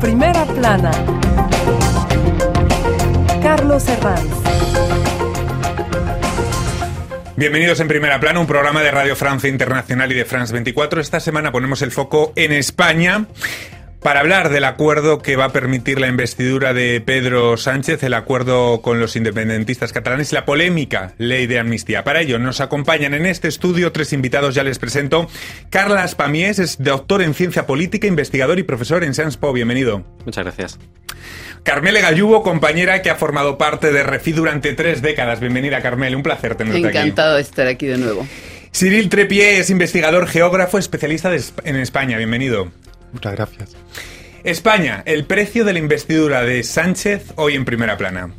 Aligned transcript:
Primera 0.00 0.44
plana, 0.44 0.90
Carlos 3.42 3.88
Herranz. 3.88 4.20
Bienvenidos 7.36 7.80
en 7.80 7.88
Primera 7.88 8.20
Plana, 8.20 8.40
un 8.40 8.46
programa 8.46 8.82
de 8.82 8.90
Radio 8.90 9.16
Francia 9.16 9.48
Internacional 9.48 10.12
y 10.12 10.14
de 10.14 10.24
France 10.24 10.52
24. 10.52 11.00
Esta 11.00 11.20
semana 11.20 11.50
ponemos 11.50 11.80
el 11.80 11.92
foco 11.92 12.32
en 12.36 12.52
España 12.52 13.26
para 14.06 14.20
hablar 14.20 14.50
del 14.50 14.62
acuerdo 14.62 15.20
que 15.20 15.34
va 15.34 15.46
a 15.46 15.52
permitir 15.52 15.98
la 15.98 16.06
investidura 16.06 16.72
de 16.72 17.00
Pedro 17.00 17.56
Sánchez, 17.56 18.04
el 18.04 18.14
acuerdo 18.14 18.80
con 18.80 19.00
los 19.00 19.16
independentistas 19.16 19.92
catalanes 19.92 20.30
y 20.30 20.36
la 20.36 20.44
polémica 20.44 21.14
ley 21.18 21.48
de 21.48 21.58
amnistía. 21.58 22.04
Para 22.04 22.20
ello 22.20 22.38
nos 22.38 22.60
acompañan 22.60 23.14
en 23.14 23.26
este 23.26 23.48
estudio 23.48 23.90
tres 23.90 24.12
invitados, 24.12 24.54
ya 24.54 24.62
les 24.62 24.78
presento. 24.78 25.28
Carlas 25.70 26.14
Pamies 26.14 26.60
es 26.60 26.76
doctor 26.78 27.20
en 27.20 27.34
ciencia 27.34 27.66
política, 27.66 28.06
investigador 28.06 28.60
y 28.60 28.62
profesor 28.62 29.02
en 29.02 29.12
Sciences 29.12 29.38
Po. 29.38 29.52
Bienvenido. 29.52 30.04
Muchas 30.24 30.44
gracias. 30.44 30.78
Carmele 31.64 32.00
Gallubo, 32.00 32.44
compañera 32.44 33.02
que 33.02 33.10
ha 33.10 33.16
formado 33.16 33.58
parte 33.58 33.90
de 33.90 34.04
Refi 34.04 34.30
durante 34.30 34.72
tres 34.74 35.02
décadas. 35.02 35.40
Bienvenida, 35.40 35.82
Carmele. 35.82 36.14
Un 36.14 36.22
placer 36.22 36.54
tenerte 36.54 36.86
aquí. 36.86 36.96
Encantado 36.96 37.34
de 37.34 37.42
estar 37.42 37.66
aquí 37.66 37.86
de 37.88 37.98
nuevo. 37.98 38.24
Cyril 38.72 39.08
Trepié 39.08 39.58
es 39.58 39.68
investigador, 39.68 40.28
geógrafo, 40.28 40.78
especialista 40.78 41.32
en 41.64 41.74
España. 41.74 42.18
Bienvenido. 42.18 42.70
Muchas 43.12 43.34
gracias. 43.34 43.76
España, 44.44 45.02
el 45.06 45.24
precio 45.24 45.64
de 45.64 45.72
la 45.72 45.78
investidura 45.78 46.42
de 46.42 46.62
Sánchez 46.62 47.32
hoy 47.36 47.54
en 47.54 47.64
primera 47.64 47.96
plana. 47.96 48.32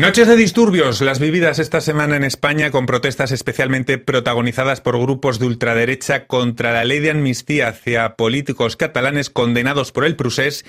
Noches 0.00 0.26
de 0.26 0.36
disturbios, 0.36 1.02
las 1.02 1.18
vividas 1.18 1.58
esta 1.58 1.82
semana 1.82 2.16
en 2.16 2.24
España 2.24 2.70
con 2.70 2.86
protestas 2.86 3.32
especialmente 3.32 3.98
protagonizadas 3.98 4.80
por 4.80 4.98
grupos 4.98 5.38
de 5.38 5.44
ultraderecha 5.44 6.26
contra 6.26 6.72
la 6.72 6.84
ley 6.84 7.00
de 7.00 7.10
amnistía 7.10 7.68
hacia 7.68 8.16
políticos 8.16 8.76
catalanes 8.76 9.28
condenados 9.28 9.92
por 9.92 10.06
el 10.06 10.16
Prusés, 10.16 10.64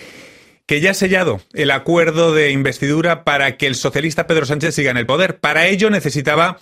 que 0.65 0.81
ya 0.81 0.91
ha 0.91 0.93
sellado 0.93 1.39
el 1.53 1.71
acuerdo 1.71 2.33
de 2.33 2.51
investidura 2.51 3.23
para 3.23 3.55
que 3.55 3.67
el 3.67 3.75
socialista 3.75 4.27
Pedro 4.27 4.45
Sánchez 4.45 4.75
siga 4.75 4.91
en 4.91 4.97
el 4.97 5.05
poder. 5.05 5.39
Para 5.39 5.65
ello 5.67 5.89
necesitaba 5.89 6.59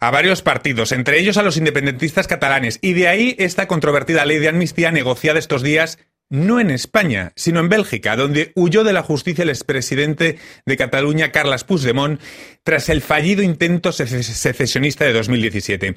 a 0.00 0.10
varios 0.10 0.42
partidos, 0.42 0.92
entre 0.92 1.18
ellos 1.18 1.36
a 1.36 1.42
los 1.42 1.56
independentistas 1.56 2.26
catalanes, 2.26 2.78
y 2.82 2.92
de 2.92 3.08
ahí 3.08 3.36
esta 3.38 3.66
controvertida 3.68 4.24
ley 4.24 4.38
de 4.38 4.48
amnistía 4.48 4.90
negociada 4.90 5.38
estos 5.38 5.62
días 5.62 5.98
no 6.30 6.60
en 6.60 6.70
España, 6.70 7.32
sino 7.36 7.60
en 7.60 7.68
Bélgica, 7.68 8.14
donde 8.16 8.52
huyó 8.54 8.84
de 8.84 8.92
la 8.92 9.02
justicia 9.02 9.42
el 9.42 9.48
expresidente 9.48 10.38
de 10.66 10.76
Cataluña, 10.76 11.32
Carles 11.32 11.64
Puigdemont, 11.64 12.20
tras 12.62 12.88
el 12.90 13.00
fallido 13.00 13.42
intento 13.42 13.92
secesionista 13.92 15.04
de 15.06 15.12
2017. 15.14 15.94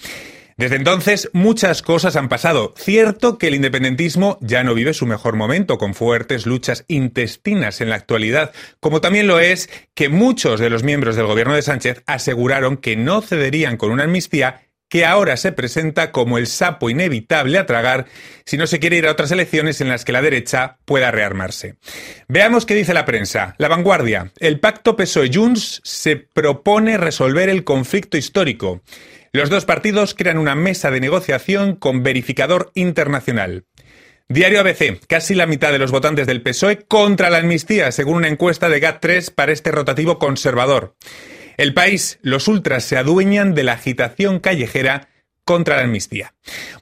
Desde 0.58 0.76
entonces 0.76 1.30
muchas 1.34 1.82
cosas 1.82 2.16
han 2.16 2.30
pasado. 2.30 2.74
Cierto 2.78 3.38
que 3.38 3.48
el 3.48 3.56
independentismo 3.56 4.38
ya 4.42 4.64
no 4.64 4.74
vive 4.74 4.94
su 4.94 5.06
mejor 5.06 5.36
momento, 5.36 5.78
con 5.78 5.94
fuertes 5.94 6.46
luchas 6.46 6.86
intestinas 6.88 7.82
en 7.82 7.90
la 7.90 7.96
actualidad, 7.96 8.52
como 8.80 9.02
también 9.02 9.28
lo 9.28 9.40
es 9.40 9.70
que 9.94 10.10
muchos 10.10 10.60
de 10.60 10.70
los 10.70 10.84
miembros 10.84 11.16
del 11.16 11.28
gobierno 11.28 11.56
de 11.56 11.62
Sánchez 11.62 12.04
aseguraron 12.06 12.78
que 12.78 12.96
no 12.96 13.22
cederían 13.22 13.78
con 13.78 13.92
una 13.92 14.04
amnistía 14.04 14.62
que 14.92 15.06
ahora 15.06 15.38
se 15.38 15.54
presenta 15.54 16.12
como 16.12 16.38
el 16.38 16.48
sapo 16.48 16.90
inevitable 16.90 17.58
a 17.58 17.66
tragar 17.66 18.08
si 18.46 18.58
no 18.58 18.68
se 18.68 18.80
quiere 18.80 18.98
ir 18.98 19.08
a 19.08 19.12
otras 19.12 19.32
elecciones 19.32 19.80
en 19.80 19.88
las 19.88 20.04
que 20.04 20.12
la 20.12 20.22
derecha 20.22 20.80
pueda 20.84 21.12
rearmarse. 21.12 21.76
Veamos 22.28 22.66
qué 22.66 22.76
dice 22.76 22.94
la 22.94 23.06
prensa. 23.06 23.56
La 23.58 23.70
vanguardia. 23.70 24.34
El 24.38 24.60
pacto 24.60 24.98
PSOE-Junts 24.98 25.80
se 25.86 26.18
propone 26.18 26.98
resolver 26.98 27.48
el 27.48 27.64
conflicto 27.64 28.18
histórico. 28.18 28.82
Los 29.34 29.50
dos 29.50 29.64
partidos 29.64 30.14
crean 30.14 30.38
una 30.38 30.56
mesa 30.56 30.92
de 30.92 31.00
negociación 31.00 31.78
con 31.78 32.04
verificador 32.04 32.70
internacional. 32.76 33.64
Diario 34.28 34.60
ABC, 34.60 35.00
casi 35.08 35.36
la 35.36 35.46
mitad 35.46 35.72
de 35.72 35.80
los 35.80 35.92
votantes 35.92 36.28
del 36.28 36.42
PSOE 36.42 36.80
contra 36.86 37.30
la 37.30 37.38
amnistía, 37.38 37.94
según 37.94 38.18
una 38.18 38.28
encuesta 38.28 38.68
de 38.68 38.82
GAT3 38.82 39.34
para 39.34 39.54
este 39.54 39.72
rotativo 39.72 40.20
conservador. 40.20 40.98
El 41.56 41.74
país, 41.74 42.20
los 42.22 42.50
ultras 42.50 42.84
se 42.84 42.98
adueñan 42.98 43.54
de 43.54 43.64
la 43.64 43.74
agitación 43.74 44.40
callejera 44.40 45.08
contra 45.46 45.78
la 45.78 45.84
amnistía. 45.84 46.34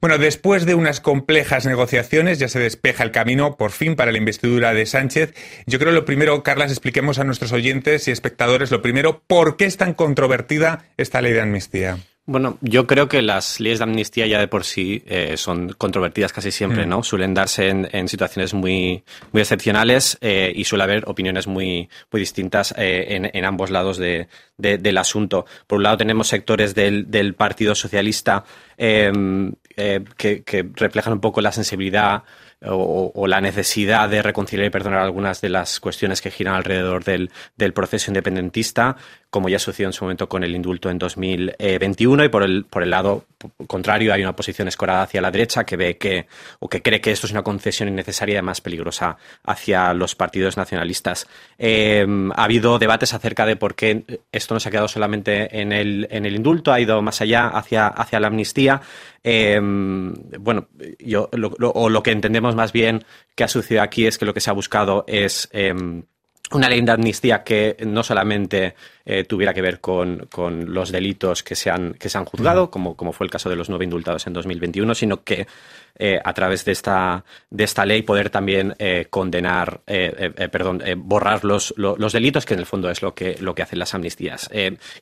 Bueno, 0.02 0.18
después 0.18 0.66
de 0.66 0.74
unas 0.74 1.02
complejas 1.02 1.68
negociaciones 1.68 2.40
ya 2.40 2.48
se 2.48 2.60
despeja 2.60 3.04
el 3.04 3.12
camino 3.12 3.58
por 3.58 3.70
fin 3.70 3.96
para 3.96 4.12
la 4.12 4.18
investidura 4.18 4.74
de 4.74 4.88
Sánchez. 4.88 5.36
Yo 5.68 5.78
creo 5.78 5.92
lo 5.92 6.06
primero, 6.06 6.42
Carlas, 6.42 6.72
expliquemos 6.72 7.20
a 7.20 7.24
nuestros 7.24 7.52
oyentes 7.52 8.08
y 8.08 8.12
espectadores 8.12 8.72
lo 8.72 8.82
primero, 8.82 9.22
¿por 9.28 9.56
qué 9.56 9.66
es 9.66 9.78
tan 9.78 9.94
controvertida 9.94 10.86
esta 10.98 11.22
ley 11.22 11.34
de 11.34 11.42
amnistía? 11.42 12.00
Bueno, 12.32 12.60
yo 12.62 12.86
creo 12.86 13.08
que 13.08 13.24
las 13.24 13.60
leyes 13.60 13.80
de 13.80 13.86
amnistía 13.86 14.28
ya 14.28 14.40
de 14.40 14.48
por 14.48 14.64
sí 14.64 15.02
eh, 15.08 15.36
son 15.36 15.70
controvertidas 15.70 16.32
casi 16.32 16.52
siempre, 16.52 16.86
mm. 16.86 16.90
¿no? 16.90 17.02
Suelen 17.02 17.34
darse 17.34 17.70
en, 17.70 18.08
situaciones 18.08 18.54
muy, 18.54 19.04
muy 19.32 19.42
excepcionales 19.42 20.16
eh, 20.22 20.54
y 20.56 20.64
suele 20.66 20.84
haber 20.84 21.10
opiniones 21.10 21.48
muy, 21.48 21.90
muy 22.12 22.20
distintas 22.20 22.72
eh, 22.78 23.32
en, 23.34 23.46
ambos 23.46 23.72
lados 23.72 23.98
del 23.98 24.98
asunto. 25.00 25.48
Por 25.66 25.78
un 25.78 25.84
lado 25.84 25.98
tenemos 25.98 26.28
sectores 26.28 26.76
del, 26.76 27.10
del 27.10 27.34
Partido 27.34 27.74
Socialista 27.74 28.44
em, 28.78 29.52
que, 29.76 30.44
que 30.44 30.70
reflejan 30.76 31.14
un 31.14 31.22
poco 31.22 31.42
la 31.42 31.52
sensibilidad 31.52 32.26
o, 32.66 33.26
la 33.28 33.40
necesidad 33.40 34.10
de 34.10 34.22
reconciliar 34.22 34.68
y 34.68 34.70
perdonar 34.70 35.00
algunas 35.00 35.40
de 35.40 35.50
las 35.50 35.80
cuestiones 35.80 36.22
que 36.22 36.32
giran 36.32 36.56
alrededor 36.56 37.04
del, 37.04 37.32
del, 37.56 37.74
proceso 37.74 38.12
independentista, 38.12 38.98
como 39.30 39.48
ya 39.48 39.60
sucedió 39.60 39.88
en 39.88 39.94
su 39.94 40.04
momento 40.04 40.28
con 40.28 40.44
el 40.44 40.56
indulto 40.56 40.90
en 40.90 40.98
2021, 40.98 42.24
y 42.24 42.30
por 42.30 42.44
el, 42.44 42.66
por 42.66 42.82
el 42.84 42.90
lado 42.90 43.26
contrario 43.68 44.14
hay 44.14 44.22
una 44.22 44.36
posición 44.36 44.68
escorada 44.68 45.04
hacia 45.04 45.22
la 45.22 45.32
derecha 45.32 45.66
que 45.66 45.78
ve 45.78 45.98
que 45.98 46.28
o 46.60 46.68
que 46.68 46.82
cree 46.82 47.00
que 47.00 47.12
esto 47.12 47.28
es 47.28 47.32
una 47.32 47.44
concesión 47.44 47.90
innecesaria 47.90 48.40
y 48.40 48.42
más 48.42 48.60
peligrosa 48.60 49.18
hacia 49.46 49.94
los 49.94 50.16
partidos 50.16 50.58
nacionalistas. 50.58 51.28
Em, 51.58 52.32
ha 52.32 52.44
habido 52.44 52.80
debates 52.80 53.14
acerca 53.14 53.46
de 53.46 53.56
por 53.56 53.76
qué 53.76 54.04
esto 54.32 54.54
no 54.54 54.60
se 54.60 54.70
ha 54.70 54.72
quedado 54.72 54.88
solamente 54.88 55.62
en 55.62 55.72
el, 55.72 56.08
en 56.10 56.26
el 56.26 56.36
indulto, 56.36 56.72
ha 56.72 56.80
ido 56.80 57.02
más 57.02 57.22
allá 57.22 57.48
hacia, 57.48 57.88
hacia 57.88 58.20
la 58.20 58.28
amnistía. 58.28 58.82
Em, 59.24 60.14
bueno, 60.40 60.68
yo, 61.00 61.30
o 61.62 61.90
lo 61.90 62.04
que 62.04 62.12
entendemos 62.12 62.56
más 62.56 62.72
bien 62.72 63.04
que 63.36 63.44
ha 63.44 63.48
sucedido 63.48 63.84
aquí 63.84 64.08
es 64.08 64.18
que 64.18 64.26
lo 64.26 64.34
que 64.34 64.42
se 64.42 64.50
ha 64.50 64.54
buscado 64.54 65.06
es 65.08 65.50
em, 65.52 66.04
una 66.52 66.70
ley 66.70 66.82
de 66.82 66.92
amnistía 66.92 67.44
que 67.44 67.78
no 67.86 68.04
solamente 68.04 68.76
eh, 69.06 69.24
tuviera 69.24 69.54
que 69.54 69.62
ver 69.62 69.80
con, 69.80 70.28
los 70.68 70.92
delitos 70.92 71.42
que 71.44 71.56
se 71.56 71.70
han, 71.70 71.94
que 71.94 72.10
se 72.10 72.18
han 72.18 72.26
juzgado, 72.26 72.70
como, 72.70 72.96
como 72.96 73.12
fue 73.12 73.26
el 73.26 73.32
caso 73.32 73.50
de 73.50 73.56
los 73.56 73.70
nueve 73.70 73.86
indultados 73.86 74.28
en 74.28 74.34
2021, 74.34 74.94
sino 74.94 75.24
que 75.24 75.48
eh, 75.98 76.20
a 76.24 76.34
través 76.34 76.64
de 76.64 76.72
esta, 76.72 77.26
de 77.50 77.64
esta 77.64 77.86
ley 77.86 78.04
poder 78.04 78.30
también 78.30 78.76
eh, 78.78 79.08
condenar, 79.10 79.82
perdón, 79.86 80.82
borrar 80.98 81.44
los, 81.44 81.74
los, 81.76 82.14
delitos, 82.14 82.46
que 82.46 82.54
en 82.54 82.60
el 82.60 82.66
fondo 82.66 82.90
es 82.90 83.02
lo 83.02 83.14
que, 83.14 83.36
lo 83.40 83.56
que 83.56 83.64
hacen 83.64 83.80
las 83.80 83.94
amnistías. 83.94 84.50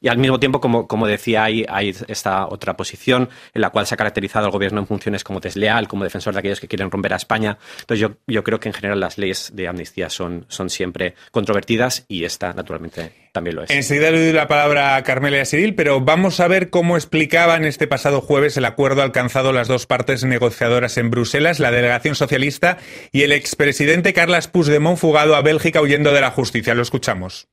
y 0.02 0.08
al 0.08 0.18
mismo 0.18 0.40
tiempo, 0.40 0.62
como, 0.62 0.88
como 0.88 1.06
decía, 1.06 1.44
hay, 1.44 1.66
hay 1.68 1.94
esta 2.08 2.48
otra 2.48 2.78
posición 2.78 3.30
en 3.54 3.62
la 3.62 3.70
cual 3.72 3.86
se 3.88 3.96
ha 3.96 3.98
caracterizado 3.98 4.46
el 4.46 4.52
gobierno 4.52 4.80
en 4.80 4.88
funciones 4.88 5.24
como 5.24 5.40
desleal, 5.40 5.88
como 5.88 6.04
defensor 6.04 6.34
de 6.34 6.40
aquellos 6.40 6.60
que 6.60 6.68
quieren 6.68 6.90
romper 6.90 7.14
a 7.14 7.18
España. 7.18 7.58
Entonces 7.82 8.00
yo, 8.00 8.16
yo 8.26 8.44
creo 8.44 8.60
que 8.60 8.70
en 8.70 8.74
general 8.74 9.00
las 9.00 9.18
leyes 9.18 9.52
de 9.54 9.68
amnistía 9.68 10.10
son, 10.10 10.46
son 10.48 10.70
siempre 10.70 11.16
controvertidas 11.38 12.04
y 12.08 12.24
esta, 12.24 12.52
naturalmente, 12.54 13.12
también 13.32 13.58
lo 13.58 13.64
es. 13.64 13.70
Enseguida 13.70 14.10
le 14.10 14.26
doy 14.26 14.34
la 14.34 14.48
palabra 14.48 14.96
a 14.96 15.04
Carmela 15.04 15.38
y 15.38 15.42
a 15.42 15.46
Cyril, 15.46 15.76
pero 15.76 16.02
vamos 16.02 16.40
a 16.40 16.48
ver 16.48 16.72
cómo 16.72 16.98
explicaban 16.98 17.64
este 17.64 17.86
pasado 17.86 18.22
jueves 18.22 18.58
el 18.58 18.66
acuerdo 18.66 19.04
alcanzado 19.04 19.54
las 19.54 19.68
dos 19.68 19.86
partes 19.86 20.24
negociadoras 20.24 20.98
en 20.98 21.12
Bruselas, 21.12 21.60
la 21.60 21.70
delegación 21.70 22.16
socialista 22.16 22.80
y 23.12 23.22
el 23.22 23.34
expresidente 23.34 24.14
Carles 24.14 24.48
Puigdemont 24.48 24.98
fugado 24.98 25.36
a 25.36 25.44
Bélgica 25.44 25.80
huyendo 25.80 26.12
de 26.12 26.22
la 26.22 26.32
justicia. 26.32 26.74
Lo 26.74 26.82
escuchamos. 26.82 27.48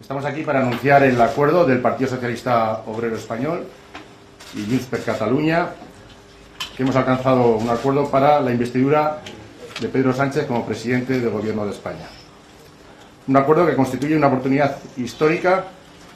Estamos 0.00 0.24
aquí 0.24 0.40
para 0.40 0.60
anunciar 0.60 1.02
el 1.02 1.20
acuerdo 1.20 1.66
del 1.66 1.80
Partido 1.80 2.08
Socialista 2.08 2.82
Obrero 2.86 3.16
Español 3.16 3.66
y 4.54 4.64
Junts 4.70 4.86
per 4.86 5.02
Cataluña, 5.02 5.66
que 6.74 6.82
hemos 6.82 6.96
alcanzado 6.96 7.56
un 7.56 7.68
acuerdo 7.68 8.10
para 8.10 8.40
la 8.40 8.52
investidura 8.52 9.20
de 9.82 9.88
Pedro 9.90 10.14
Sánchez 10.14 10.46
como 10.46 10.64
presidente 10.64 11.20
del 11.20 11.28
Gobierno 11.28 11.66
de 11.66 11.72
España. 11.72 12.08
Un 13.28 13.36
acuerdo 13.36 13.66
que 13.66 13.76
constituye 13.76 14.16
una 14.16 14.28
oportunidad 14.28 14.78
histórica 14.96 15.64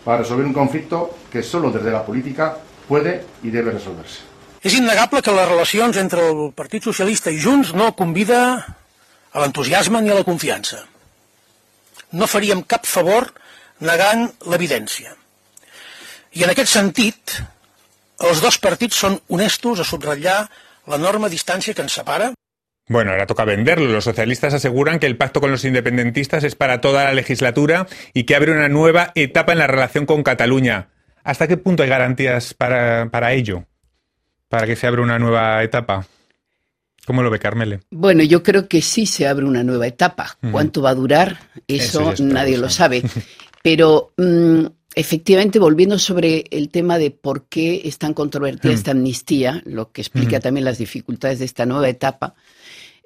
para 0.05 0.19
resolver 0.19 0.47
un 0.47 0.53
conflicto 0.53 1.19
que 1.31 1.43
solo 1.43 1.71
desde 1.71 1.91
la 1.91 2.05
política 2.05 2.57
puede 2.89 3.25
y 3.43 3.51
debe 3.51 3.71
resolverse. 3.71 4.33
És 4.63 4.77
innegable 4.79 5.23
que 5.27 5.33
les 5.35 5.49
relacions 5.49 5.97
entre 5.99 6.23
el 6.31 6.53
Partit 6.55 6.85
Socialista 6.87 7.33
i 7.35 7.41
Junts 7.43 7.73
no 7.75 7.89
convida 7.99 8.43
a 8.63 9.41
l'entusiasme 9.43 9.99
ni 10.01 10.13
a 10.13 10.19
la 10.19 10.27
confiança. 10.27 10.85
No 12.15 12.29
faríem 12.31 12.63
cap 12.63 12.87
favor 12.87 13.33
negant 13.83 14.29
l'evidència. 14.47 15.17
I 16.39 16.47
en 16.47 16.53
aquest 16.53 16.71
sentit, 16.71 17.41
els 18.23 18.43
dos 18.45 18.61
partits 18.63 19.01
són 19.03 19.19
honestos 19.29 19.83
a 19.83 19.89
subratllar 19.89 20.45
l'enorme 20.93 21.31
distància 21.33 21.75
que 21.75 21.83
ens 21.83 21.99
separa 21.99 22.31
Bueno, 22.89 23.13
ahora 23.13 23.27
toca 23.27 23.45
venderlo. 23.45 23.87
Los 23.91 24.05
socialistas 24.05 24.55
aseguran 24.55 24.99
que 24.99 25.07
el 25.07 25.17
pacto 25.17 25.41
con 25.41 25.51
los 25.51 25.65
independentistas 25.65 26.45
es 26.45 26.57
para 26.57 26.81
toda 26.81 27.05
la 27.05 27.13
legislatura 27.13 27.87
y 28.13 28.25
que 28.25 28.35
abre 28.35 28.53
una 28.53 28.69
nueva 28.69 29.13
etapa 29.15 29.53
en 29.53 29.59
la 29.59 29.67
relación 29.67 30.07
con 30.07 30.23
Cataluña. 30.23 30.89
¿Hasta 31.25 31.47
qué 31.47 31.57
punto 31.57 31.83
hay 31.83 31.89
garantías 31.89 32.55
para, 32.55 33.09
para 33.11 33.33
ello? 33.33 33.67
para 34.53 34.67
que 34.67 34.77
se 34.77 34.87
abra 34.87 35.01
una 35.01 35.19
nueva 35.19 35.65
etapa? 35.65 36.07
¿Cómo 37.07 37.23
lo 37.23 37.31
ve 37.31 37.39
Carmele? 37.39 37.81
Bueno, 37.91 38.23
yo 38.23 38.43
creo 38.43 38.69
que 38.69 38.83
sí 38.83 39.07
se 39.07 39.27
abre 39.27 39.47
una 39.47 39.65
nueva 39.65 39.87
etapa. 39.87 40.37
¿Cuánto 40.51 40.83
va 40.83 40.91
a 40.91 40.95
durar? 40.95 41.39
Eso, 41.67 42.13
nadie 42.19 42.59
lo 42.59 42.69
sabe. 42.69 43.03
Pero 43.63 44.13
mm, 44.19 44.67
efectivamente, 44.95 45.59
volviendo 45.59 45.99
sobre 45.99 46.45
el 46.51 46.69
tema 46.69 46.99
de 46.99 47.11
por 47.11 47.47
qué 47.49 47.81
es 47.87 47.97
tan 47.97 48.13
controvertida 48.13 48.75
esta 48.75 48.91
amnistía, 48.91 49.63
lo 49.65 49.91
que 49.91 50.03
explica 50.03 50.39
también 50.39 50.67
las 50.67 50.77
dificultades 50.77 51.39
de 51.39 51.47
esta 51.47 51.65
nueva 51.65 51.89
etapa, 51.89 52.35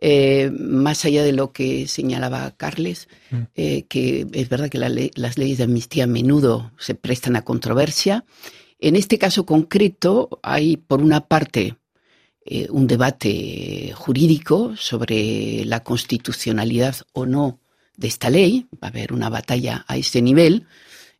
eh, 0.01 0.51
más 0.51 1.05
allá 1.05 1.25
de 1.25 1.33
lo 1.33 1.53
que 1.53 1.89
señalaba 1.89 2.51
Carles, 2.57 3.09
eh, 3.55 3.85
que 3.89 4.27
es 4.33 4.49
verdad 4.49 4.69
que 4.69 4.79
las 4.79 5.39
leyes 5.39 5.59
de 5.59 5.65
amnistía 5.65 6.05
a 6.05 6.07
menudo 6.09 6.73
se 6.79 6.95
prestan 6.95 7.37
a 7.37 7.43
controversia. 7.43 8.25
En 8.79 8.97
este 8.97 9.19
caso 9.19 9.47
concreto 9.47 10.39
hay, 10.43 10.77
por 10.77 11.01
una 11.01 11.23
parte, 11.23 11.77
eh, 12.45 12.69
un 12.71 12.87
debate 12.87 13.93
jurídico 13.95 14.77
sobre 14.77 15.65
la 15.65 15.83
constitucionalidad 15.83 16.97
o 17.13 17.27
no 17.27 17.59
de 17.97 18.09
esta 18.09 18.31
ley. 18.31 18.69
Va 18.75 18.89
a 18.89 18.91
haber 18.91 19.13
una 19.13 19.31
batalla 19.31 19.85
a 19.89 19.97
ese 19.97 20.21
nivel. 20.21 20.67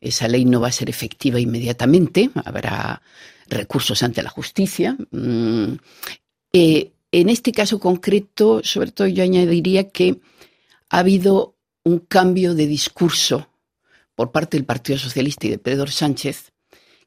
Esa 0.01 0.29
ley 0.29 0.45
no 0.45 0.61
va 0.61 0.69
a 0.69 0.73
ser 0.73 0.91
efectiva 0.91 1.41
inmediatamente. 1.41 2.31
Habrá 2.45 3.01
recursos 3.49 4.03
ante 4.03 4.23
la 4.23 4.31
justicia. 4.31 4.97
Mm, 5.11 5.77
eh, 6.53 6.93
en 7.13 7.29
este 7.29 7.53
caso 7.53 7.79
concreto, 7.79 8.61
sobre 8.63 8.93
todo 8.93 9.07
yo 9.07 9.23
añadiría 9.23 9.89
que 9.89 10.21
ha 10.91 10.99
habido 10.99 11.57
un 11.85 12.01
cambio 12.01 12.55
de 12.55 12.67
discurso 12.67 13.49
por 14.15 14.33
parte 14.33 14.57
del 14.57 14.67
Partido 14.67 14.99
Socialista 14.99 15.47
y 15.47 15.51
de 15.51 15.59
Pedro 15.59 15.87
Sánchez 15.87 16.53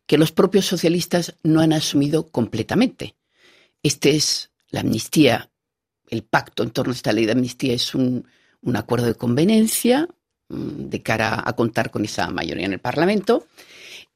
que 0.09 0.17
los 0.17 0.31
propios 0.31 0.65
socialistas 0.65 1.35
no 1.43 1.61
han 1.61 1.71
asumido 1.71 2.29
completamente. 2.29 3.15
Este 3.83 4.15
es 4.15 4.49
la 4.69 4.79
amnistía, 4.79 5.51
el 6.09 6.23
pacto 6.23 6.63
en 6.63 6.71
torno 6.71 6.93
a 6.93 6.95
esta 6.95 7.13
ley 7.13 7.27
de 7.27 7.33
amnistía 7.33 7.73
es 7.73 7.93
un, 7.93 8.25
acuerdo 8.73 9.05
de 9.05 9.13
conveniencia 9.13 10.07
mm, 10.47 10.89
de 10.89 11.03
cara 11.03 11.43
a 11.45 11.53
contar 11.53 11.91
con 11.91 12.05
esa 12.05 12.27
mayoría 12.31 12.65
en 12.65 12.73
el 12.73 12.79
Parlamento. 12.79 13.45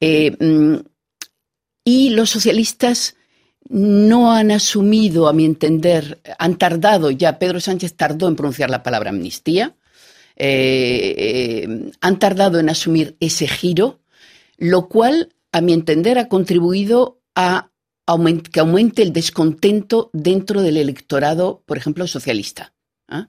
Eh, 0.00 0.36
mm, 0.36 0.84
y 1.84 2.10
los 2.10 2.30
socialistas 2.30 3.14
no 3.68 4.32
han 4.32 4.50
asumido, 4.50 5.28
a 5.28 5.32
mi 5.32 5.44
entender, 5.44 6.20
han 6.38 6.56
tardado 6.56 7.10
ya, 7.10 7.38
Pedro 7.38 7.60
Sánchez 7.60 7.94
tardó 7.94 8.28
en 8.28 8.36
pronunciar 8.36 8.70
la 8.70 8.82
palabra 8.82 9.10
amnistía, 9.10 9.76
eh, 10.36 11.14
eh, 11.16 11.92
han 12.00 12.18
tardado 12.18 12.58
en 12.58 12.68
asumir 12.68 13.16
ese 13.20 13.48
giro, 13.48 14.00
lo 14.58 14.88
cual, 14.88 15.34
a 15.52 15.60
mi 15.60 15.72
entender, 15.72 16.18
ha 16.18 16.28
contribuido 16.28 17.20
a 17.34 17.70
que 18.52 18.60
aumente 18.60 19.02
el 19.02 19.12
descontento 19.12 20.10
dentro 20.12 20.60
del 20.60 20.76
electorado, 20.76 21.62
por 21.64 21.78
ejemplo, 21.78 22.06
socialista, 22.06 22.74
¿ah? 23.08 23.28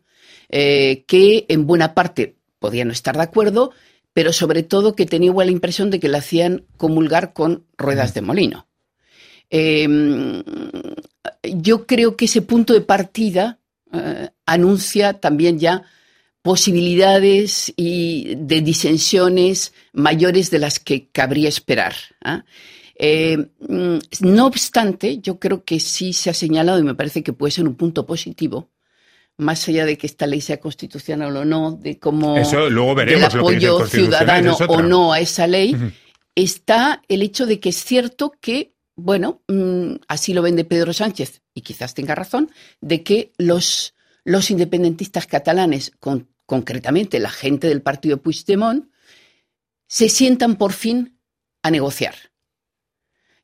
eh, 0.49 1.05
que 1.07 1.45
en 1.47 1.65
buena 1.65 1.93
parte 1.93 2.35
podía 2.59 2.83
no 2.83 2.91
estar 2.91 3.15
de 3.15 3.23
acuerdo, 3.23 3.71
pero 4.13 4.33
sobre 4.33 4.63
todo 4.63 4.95
que 4.95 5.05
tenía 5.05 5.29
igual 5.29 5.47
la 5.47 5.53
impresión 5.53 5.89
de 5.91 5.99
que 5.99 6.09
le 6.09 6.17
hacían 6.17 6.65
comulgar 6.77 7.33
con 7.33 7.65
ruedas 7.77 8.13
de 8.13 8.21
molino. 8.21 8.67
Em, 9.49 10.43
yo 11.43 11.85
creo 11.85 12.15
que 12.17 12.25
ese 12.25 12.41
punto 12.41 12.73
de 12.73 12.81
partida 12.81 13.59
eh, 13.91 14.29
anuncia 14.45 15.13
también 15.13 15.59
ya 15.59 15.83
posibilidades 16.41 17.73
y 17.75 18.35
de 18.37 18.61
disensiones 18.61 19.73
mayores 19.93 20.51
de 20.51 20.59
las 20.59 20.79
que 20.79 21.09
cabría 21.09 21.49
esperar. 21.49 21.95
¿ah? 22.23 22.45
Eh, 22.97 23.47
mm, 23.67 23.97
no 24.21 24.45
obstante, 24.45 25.17
yo 25.17 25.39
creo 25.39 25.63
que 25.63 25.79
sí 25.79 26.13
se 26.13 26.29
ha 26.29 26.35
señalado 26.35 26.79
y 26.79 26.83
me 26.83 26.93
parece 26.93 27.23
que 27.23 27.33
puede 27.33 27.49
ser 27.49 27.67
un 27.67 27.73
punto 27.73 28.05
positivo, 28.05 28.69
más 29.37 29.67
allá 29.67 29.85
de 29.85 29.97
que 29.97 30.07
esta 30.07 30.27
ley 30.27 30.39
sea 30.39 30.59
constitucional 30.59 31.35
o 31.35 31.45
no, 31.45 31.71
de 31.71 31.97
cómo 31.97 32.37
Eso, 32.37 32.69
luego 32.69 32.93
veremos 32.93 33.33
del 33.33 33.39
apoyo 33.39 33.85
ciudadano 33.87 34.55
o 34.67 34.81
no 34.83 35.13
a 35.13 35.19
esa 35.19 35.47
ley, 35.47 35.75
está 36.35 37.01
el 37.07 37.23
hecho 37.23 37.47
de 37.47 37.59
que 37.59 37.69
es 37.69 37.83
cierto 37.83 38.33
que, 38.39 38.74
bueno, 38.95 39.43
mm, 39.47 39.95
así 40.07 40.33
lo 40.33 40.41
vende 40.41 40.65
Pedro 40.65 40.93
Sánchez, 40.93 41.41
y 41.53 41.61
quizás 41.61 41.93
tenga 41.93 42.15
razón, 42.15 42.51
de 42.81 43.03
que 43.03 43.33
los, 43.37 43.93
los 44.23 44.51
independentistas 44.51 45.27
catalanes, 45.27 45.91
con, 45.99 46.29
concretamente 46.45 47.19
la 47.19 47.29
gente 47.29 47.67
del 47.67 47.81
partido 47.81 48.21
Puigdemont, 48.21 48.89
se 49.87 50.09
sientan 50.09 50.55
por 50.55 50.73
fin 50.73 51.19
a 51.61 51.71
negociar 51.71 52.15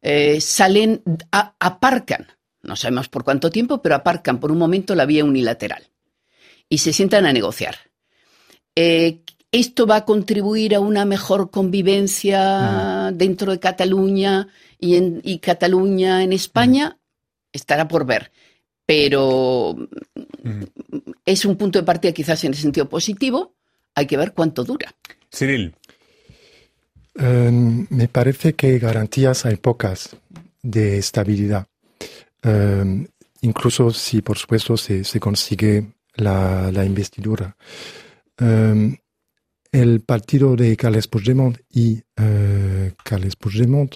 eh, 0.02 0.42
salen, 0.42 1.04
aparcan, 1.32 2.28
no 2.64 2.76
sabemos 2.76 3.08
por 3.08 3.24
cuánto 3.24 3.52
tiempo, 3.52 3.82
pero 3.82 3.96
aparcan 3.96 4.40
por 4.40 4.52
un 4.52 4.58
momento 4.58 4.96
la 4.96 5.06
vía 5.06 5.24
unilateral 5.24 5.88
y 6.68 6.80
se 6.80 6.94
sientan 6.94 7.26
a 7.26 7.34
negociar. 7.34 7.76
Eh, 8.76 9.22
¿Esto 9.52 9.86
va 9.86 9.98
a 9.98 10.06
contribuir 10.06 10.76
a 10.76 10.80
una 10.80 11.04
mejor 11.04 11.52
convivencia 11.52 13.12
dentro 13.14 13.52
de 13.52 13.60
Cataluña 13.60 14.48
y, 14.80 14.96
en, 14.96 15.22
Cataluña 15.40 16.24
en 16.24 16.32
España? 16.32 16.98
Estará 17.52 17.90
por 17.90 18.06
ver. 18.06 18.32
Pero 18.86 19.76
es 21.26 21.44
un 21.44 21.58
punto 21.58 21.80
de 21.80 21.86
partida 21.86 22.14
quizás 22.14 22.44
en 22.46 22.54
el 22.54 22.58
sentido 22.58 22.88
positivo. 22.88 23.54
Hay 23.94 24.06
que 24.06 24.16
ver 24.16 24.32
cuánto 24.32 24.64
dura. 24.64 24.96
Cyril. 25.30 25.76
Em, 27.16 27.88
me 27.90 28.08
parece 28.08 28.54
que 28.54 28.80
garantías 28.80 29.46
hay 29.46 29.58
pocas 29.58 30.16
de 30.62 30.98
estabilidad. 30.98 31.68
Em, 32.42 33.06
incluso 33.42 33.92
si, 33.92 34.22
por 34.22 34.38
supuesto, 34.38 34.78
se, 34.78 35.20
consigue 35.20 35.92
la, 36.16 36.72
investidura. 36.86 37.58
Em, 38.38 38.96
el 39.72 40.02
partido 40.02 40.56
de 40.56 40.76
Carles 40.76 41.08
Puigdemont 41.08 41.58
y 41.70 42.02
uh, 42.20 42.92
Carles 43.04 43.36
Puigdemont 43.36 43.96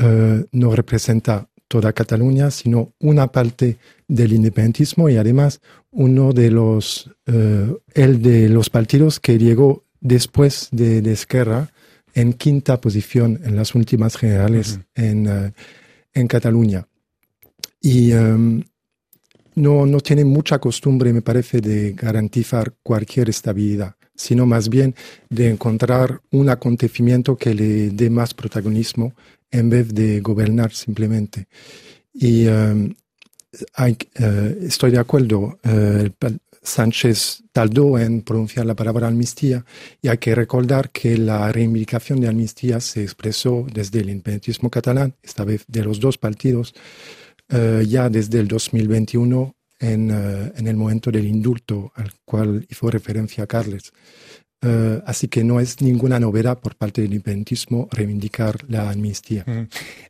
uh, 0.00 0.44
no 0.52 0.74
representa 0.74 1.48
toda 1.68 1.92
Cataluña, 1.92 2.50
sino 2.50 2.94
una 2.98 3.28
parte 3.28 3.78
del 4.08 4.32
independentismo 4.32 5.08
y 5.08 5.16
además 5.16 5.60
uno 5.92 6.32
de 6.32 6.50
los, 6.50 7.08
uh, 7.28 7.78
el 7.94 8.22
de 8.22 8.48
los 8.48 8.70
partidos 8.70 9.20
que 9.20 9.38
llegó 9.38 9.84
después 10.00 10.68
de, 10.72 11.00
de 11.00 11.12
Esquerra 11.12 11.70
en 12.14 12.32
quinta 12.32 12.80
posición 12.80 13.40
en 13.44 13.54
las 13.54 13.76
últimas 13.76 14.16
generales 14.16 14.80
en, 14.96 15.54
en, 16.12 16.26
Cataluña. 16.26 16.88
Y 17.80 18.12
um, 18.14 18.62
no, 19.54 19.86
no 19.86 20.00
tiene 20.00 20.24
mucha 20.24 20.58
costumbre, 20.58 21.12
me 21.12 21.22
parece, 21.22 21.60
de 21.60 21.92
garantizar 21.92 22.74
cualquier 22.82 23.28
estabilidad, 23.28 23.94
sino 24.20 24.44
más 24.44 24.68
bien 24.68 24.94
de 25.30 25.48
encontrar 25.48 26.20
un 26.30 26.50
acontecimiento 26.50 27.36
que 27.36 27.54
le 27.54 27.90
dé 27.90 28.10
más 28.10 28.34
protagonismo 28.34 29.14
en 29.50 29.70
vez 29.70 29.94
de 29.94 30.20
gobernar 30.20 30.72
simplemente. 30.72 31.48
Y 32.12 32.46
hay, 33.74 33.96
uh, 34.20 34.64
estoy 34.64 34.90
de 34.90 34.98
acuerdo, 34.98 35.58
uh, 35.64 36.28
Sánchez 36.62 37.44
tardó 37.52 37.98
en 37.98 38.20
pronunciar 38.20 38.66
la 38.66 38.74
palabra 38.74 39.08
amnistía 39.08 39.64
y 40.02 40.08
hay 40.08 40.18
que 40.18 40.34
recordar 40.34 40.90
que 40.90 41.16
la 41.16 41.50
reivindicación 41.50 42.20
de 42.20 42.28
amnistía 42.28 42.80
se 42.80 43.02
expresó 43.02 43.66
desde 43.72 44.00
el 44.00 44.10
independentismo 44.10 44.70
catalán, 44.70 45.14
esta 45.22 45.44
vez 45.44 45.64
de 45.66 45.82
los 45.82 45.98
dos 45.98 46.18
partidos, 46.18 46.74
eh, 47.48 47.84
ya 47.88 48.10
desde 48.10 48.40
el 48.40 48.48
2021 48.48 49.56
en, 49.80 50.10
eh, 50.10 50.52
en, 50.56 50.68
el 50.68 50.76
momento 50.76 51.10
del 51.10 51.26
indulto 51.26 51.92
al 51.96 52.12
cual 52.24 52.66
hizo 52.68 52.90
referencia 52.90 53.46
Carles. 53.46 53.92
Eh, 54.62 55.00
así 55.06 55.28
que 55.28 55.42
no 55.42 55.58
es 55.58 55.80
ninguna 55.80 56.20
novedad 56.20 56.60
por 56.60 56.76
parte 56.76 57.00
del 57.00 57.12
independentismo 57.12 57.88
reivindicar 57.90 58.56
la 58.68 58.90
amnistía. 58.90 59.46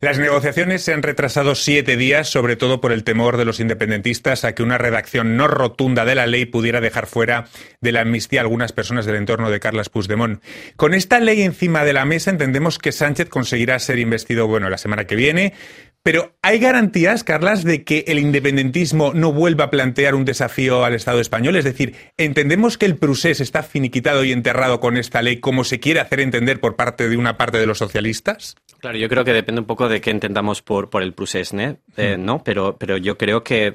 Las 0.00 0.18
negociaciones 0.18 0.82
se 0.82 0.92
han 0.92 1.04
retrasado 1.04 1.54
siete 1.54 1.96
días, 1.96 2.28
sobre 2.28 2.56
todo 2.56 2.80
por 2.80 2.90
el 2.90 3.04
temor 3.04 3.36
de 3.36 3.44
los 3.44 3.60
independentistas 3.60 4.44
a 4.44 4.52
que 4.52 4.64
una 4.64 4.76
redacción 4.76 5.36
no 5.36 5.46
rotunda 5.46 6.04
de 6.04 6.16
la 6.16 6.26
ley 6.26 6.46
pudiera 6.46 6.80
dejar 6.80 7.06
fuera 7.06 7.46
de 7.80 7.92
la 7.92 8.00
amnistía 8.00 8.40
a 8.40 8.42
algunas 8.42 8.72
personas 8.72 9.06
del 9.06 9.16
entorno 9.16 9.50
de 9.50 9.60
Carles 9.60 9.88
Puigdemont. 9.88 10.42
Con 10.74 10.94
esta 10.94 11.20
ley 11.20 11.42
encima 11.42 11.84
de 11.84 11.92
la 11.92 12.04
mesa 12.04 12.32
entendemos 12.32 12.78
que 12.78 12.90
Sánchez 12.90 13.28
conseguirá 13.28 13.78
ser 13.78 14.00
investido, 14.00 14.48
bueno, 14.48 14.68
la 14.68 14.78
semana 14.78 15.04
que 15.04 15.14
viene, 15.14 15.52
pero 16.02 16.32
¿hay 16.40 16.58
garantías, 16.58 17.24
Carlas, 17.24 17.62
de 17.62 17.84
que 17.84 18.04
el 18.08 18.18
independentismo 18.18 19.12
no 19.12 19.32
vuelva 19.32 19.64
a 19.64 19.70
plantear 19.70 20.14
un 20.14 20.24
desafío 20.24 20.84
al 20.84 20.94
Estado 20.94 21.20
español? 21.20 21.56
Es 21.56 21.64
decir, 21.64 21.94
¿entendemos 22.16 22.78
que 22.78 22.86
el 22.86 22.96
procés 22.96 23.40
está 23.40 23.62
finiquitado 23.62 24.24
y 24.24 24.32
enterrado 24.32 24.80
con 24.80 24.96
esta 24.96 25.20
ley 25.20 25.40
como 25.40 25.62
se 25.62 25.78
quiere 25.78 26.00
hacer 26.00 26.20
entender 26.20 26.58
por 26.58 26.76
parte 26.76 27.08
de 27.08 27.18
una 27.18 27.36
parte 27.36 27.58
de 27.58 27.66
los 27.66 27.78
socialistas? 27.78 28.56
Claro, 28.78 28.96
yo 28.96 29.10
creo 29.10 29.24
que 29.24 29.34
depende 29.34 29.60
un 29.60 29.66
poco 29.66 29.90
de 29.90 30.00
qué 30.00 30.10
entendamos 30.10 30.62
por, 30.62 30.88
por 30.88 31.02
el 31.02 31.12
procés, 31.12 31.52
eh, 31.52 31.76
hmm. 32.16 32.24
¿no? 32.24 32.42
Pero, 32.42 32.78
pero 32.78 32.96
yo 32.96 33.18
creo 33.18 33.44
que 33.44 33.74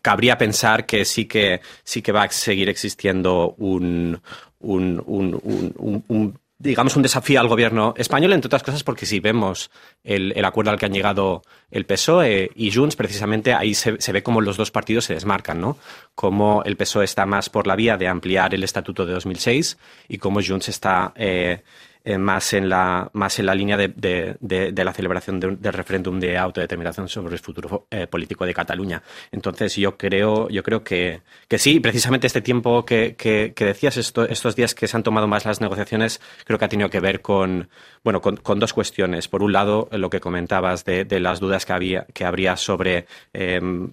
cabría 0.00 0.38
pensar 0.38 0.86
que 0.86 1.04
sí 1.04 1.26
que 1.26 1.60
sí 1.82 2.00
que 2.00 2.12
va 2.12 2.22
a 2.22 2.30
seguir 2.30 2.70
existiendo 2.70 3.54
un, 3.58 4.20
un, 4.60 5.02
un, 5.06 6.04
un 6.08 6.38
digamos, 6.64 6.96
un 6.96 7.02
desafío 7.02 7.40
al 7.40 7.48
gobierno 7.48 7.92
español, 7.96 8.32
entre 8.32 8.46
otras 8.46 8.62
cosas 8.62 8.82
porque 8.82 9.04
si 9.04 9.20
vemos 9.20 9.70
el, 10.02 10.44
acuerdo 10.44 10.70
al 10.70 10.78
que 10.78 10.86
han 10.86 10.94
llegado 10.94 11.42
el 11.70 11.84
PSOE 11.84 12.50
y 12.54 12.72
Junts, 12.72 12.96
precisamente 12.96 13.52
ahí 13.52 13.74
se, 13.74 13.92
ve 13.92 14.22
como 14.22 14.40
los 14.40 14.56
dos 14.56 14.70
partidos 14.70 15.04
se 15.04 15.14
desmarcan, 15.14 15.60
¿no? 15.60 15.76
Como 16.14 16.62
el 16.64 16.76
PSOE 16.76 17.04
está 17.04 17.26
más 17.26 17.50
por 17.50 17.66
la 17.66 17.76
vía 17.76 17.98
de 17.98 18.08
ampliar 18.08 18.54
el 18.54 18.64
estatuto 18.64 19.04
de 19.04 19.12
2006 19.12 19.76
y 20.08 20.18
como 20.18 20.40
Junts 20.42 20.70
está... 20.70 21.12
Eh, 21.16 21.62
eh, 22.06 22.18
más, 22.18 22.52
en 22.52 22.68
la, 22.68 23.08
más 23.14 23.38
en 23.38 23.46
la 23.46 23.54
línea 23.54 23.78
de, 23.78 23.88
de, 23.88 24.84
la 24.84 24.92
celebración 24.92 25.40
del 25.40 25.72
referéndum 25.72 26.20
de 26.20 26.36
autodeterminación 26.36 27.08
sobre 27.08 27.32
el 27.32 27.40
futuro 27.40 27.86
eh, 27.90 28.06
político 28.06 28.44
de 28.44 28.52
Cataluña. 28.52 29.02
Entonces, 29.32 29.74
yo 29.76 29.96
creo, 29.96 30.50
yo 30.50 30.62
creo 30.62 30.84
que, 30.84 31.22
que 31.48 31.58
sí, 31.58 31.80
precisamente 31.80 32.26
este 32.26 32.42
tiempo 32.42 32.84
que, 32.84 33.16
que, 33.16 33.54
decías, 33.56 33.96
estos 33.96 34.54
días 34.54 34.74
que 34.74 34.86
se 34.86 34.96
han 34.98 35.02
tomado 35.02 35.26
más 35.26 35.46
las 35.46 35.62
negociaciones, 35.62 36.20
creo 36.44 36.58
que 36.58 36.66
ha 36.66 36.68
tenido 36.68 36.90
que 36.90 37.00
ver 37.00 37.22
con, 37.22 37.70
bueno, 38.02 38.20
con, 38.20 38.58
dos 38.58 38.74
cuestiones. 38.74 39.26
Por 39.28 39.42
un 39.42 39.54
lado, 39.54 39.88
lo 39.90 40.10
que 40.10 40.20
comentabas 40.20 40.84
de, 40.84 41.06
las 41.20 41.40
dudas 41.40 41.64
que, 41.64 41.72
había, 41.72 42.06
que 42.12 42.26
habría 42.26 42.58
sobre 42.58 43.06
em, 43.32 43.90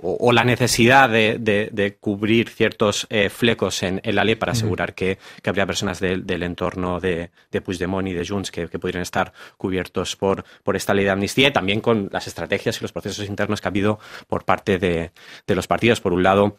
o, 0.00 0.32
la 0.32 0.44
necesidad 0.44 1.10
de, 1.10 1.96
cubrir 2.00 2.48
ciertos 2.48 3.06
eh, 3.10 3.28
flecos 3.28 3.82
en, 3.82 4.00
la 4.02 4.24
ley 4.24 4.36
para 4.36 4.52
asegurar 4.52 4.94
que, 4.94 5.18
que 5.42 5.50
habría 5.50 5.66
personas 5.66 6.00
del 6.00 6.42
entorno 6.42 7.00
de, 7.00 7.33
de 7.50 7.60
Puigdemont 7.60 8.08
y 8.08 8.12
de 8.12 8.26
Junts 8.26 8.50
que, 8.50 8.68
que 8.68 8.78
podrían 8.78 9.02
estar 9.02 9.32
cubiertos 9.56 10.16
por, 10.16 10.44
por 10.62 10.76
esta 10.76 10.94
ley 10.94 11.04
de 11.04 11.10
amnistía 11.10 11.48
y 11.48 11.52
también 11.52 11.80
con 11.80 12.08
las 12.12 12.26
estrategias 12.26 12.78
y 12.78 12.82
los 12.82 12.92
procesos 12.92 13.26
internos 13.26 13.60
que 13.60 13.68
ha 13.68 13.70
habido 13.70 13.98
por 14.26 14.44
parte 14.44 14.78
de, 14.78 15.12
de 15.46 15.54
los 15.54 15.66
partidos. 15.66 16.00
Por 16.00 16.12
un 16.12 16.22
lado, 16.22 16.58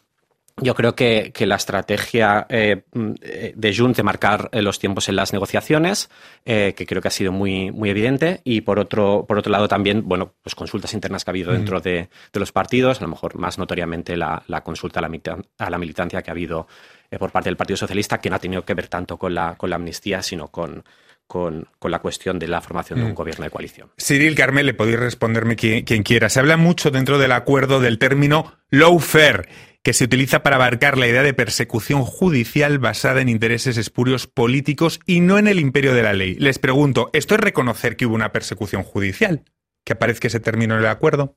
yo 0.58 0.74
creo 0.74 0.94
que, 0.94 1.32
que 1.34 1.44
la 1.44 1.56
estrategia 1.56 2.46
eh, 2.48 2.82
de 2.92 3.76
Junts 3.76 3.98
de 3.98 4.02
marcar 4.02 4.48
eh, 4.52 4.62
los 4.62 4.78
tiempos 4.78 5.06
en 5.10 5.16
las 5.16 5.34
negociaciones, 5.34 6.08
eh, 6.46 6.72
que 6.74 6.86
creo 6.86 7.02
que 7.02 7.08
ha 7.08 7.10
sido 7.10 7.30
muy, 7.30 7.70
muy 7.70 7.90
evidente, 7.90 8.40
y 8.42 8.62
por 8.62 8.78
otro, 8.78 9.26
por 9.28 9.38
otro 9.38 9.52
lado 9.52 9.68
también, 9.68 10.08
bueno, 10.08 10.32
pues 10.42 10.54
consultas 10.54 10.94
internas 10.94 11.24
que 11.24 11.30
ha 11.30 11.32
habido 11.32 11.52
dentro 11.52 11.80
de, 11.80 12.08
de, 12.32 12.40
los 12.40 12.52
partidos, 12.52 13.00
a 13.00 13.04
lo 13.04 13.08
mejor 13.08 13.36
más 13.36 13.58
notoriamente 13.58 14.16
la, 14.16 14.42
la 14.46 14.62
consulta 14.62 15.00
a 15.00 15.06
la, 15.06 15.10
a 15.58 15.70
la 15.70 15.78
militancia 15.78 16.22
que 16.22 16.30
ha 16.30 16.32
habido 16.32 16.66
eh, 17.10 17.18
por 17.18 17.30
parte 17.30 17.48
del 17.48 17.56
Partido 17.56 17.76
Socialista, 17.76 18.18
que 18.18 18.30
no 18.30 18.36
ha 18.36 18.40
tenido 18.40 18.64
que 18.64 18.74
ver 18.74 18.88
tanto 18.88 19.16
con 19.16 19.34
la, 19.34 19.54
con 19.56 19.70
la 19.70 19.76
amnistía, 19.76 20.22
sino 20.22 20.48
con, 20.48 20.84
con, 21.26 21.66
la 21.82 21.98
cuestión 22.00 22.38
de 22.38 22.48
la 22.48 22.60
formación 22.60 22.98
de 22.98 23.04
un 23.06 23.12
mm. 23.12 23.14
gobierno 23.14 23.44
de 23.44 23.50
coalición. 23.50 23.90
Cyril 23.98 24.34
Carmel, 24.34 24.66
le 24.66 24.74
podéis 24.74 24.98
responderme 24.98 25.56
quien, 25.56 26.02
quiera. 26.02 26.28
Se 26.28 26.40
habla 26.40 26.56
mucho 26.56 26.90
dentro 26.90 27.18
del 27.18 27.32
acuerdo 27.32 27.80
del 27.80 27.98
término 27.98 28.54
lawfare, 28.70 29.48
que 29.82 29.92
se 29.92 30.04
utiliza 30.04 30.42
para 30.42 30.56
abarcar 30.56 30.98
la 30.98 31.06
idea 31.06 31.22
de 31.22 31.34
persecución 31.34 32.02
judicial 32.02 32.78
basada 32.78 33.20
en 33.20 33.28
intereses 33.28 33.76
espurios 33.76 34.26
políticos 34.26 35.00
y 35.06 35.20
no 35.20 35.38
en 35.38 35.46
el 35.46 35.60
imperio 35.60 35.94
de 35.94 36.02
la 36.02 36.12
ley. 36.12 36.34
Les 36.36 36.58
pregunto, 36.58 37.10
¿esto 37.12 37.34
es 37.34 37.40
reconocer 37.40 37.96
que 37.96 38.06
hubo 38.06 38.14
una 38.14 38.32
persecución 38.32 38.82
judicial? 38.82 39.44
¿Que 39.84 39.92
aparezca 39.92 40.26
ese 40.26 40.40
término 40.40 40.74
en 40.74 40.80
el 40.80 40.86
acuerdo? 40.86 41.36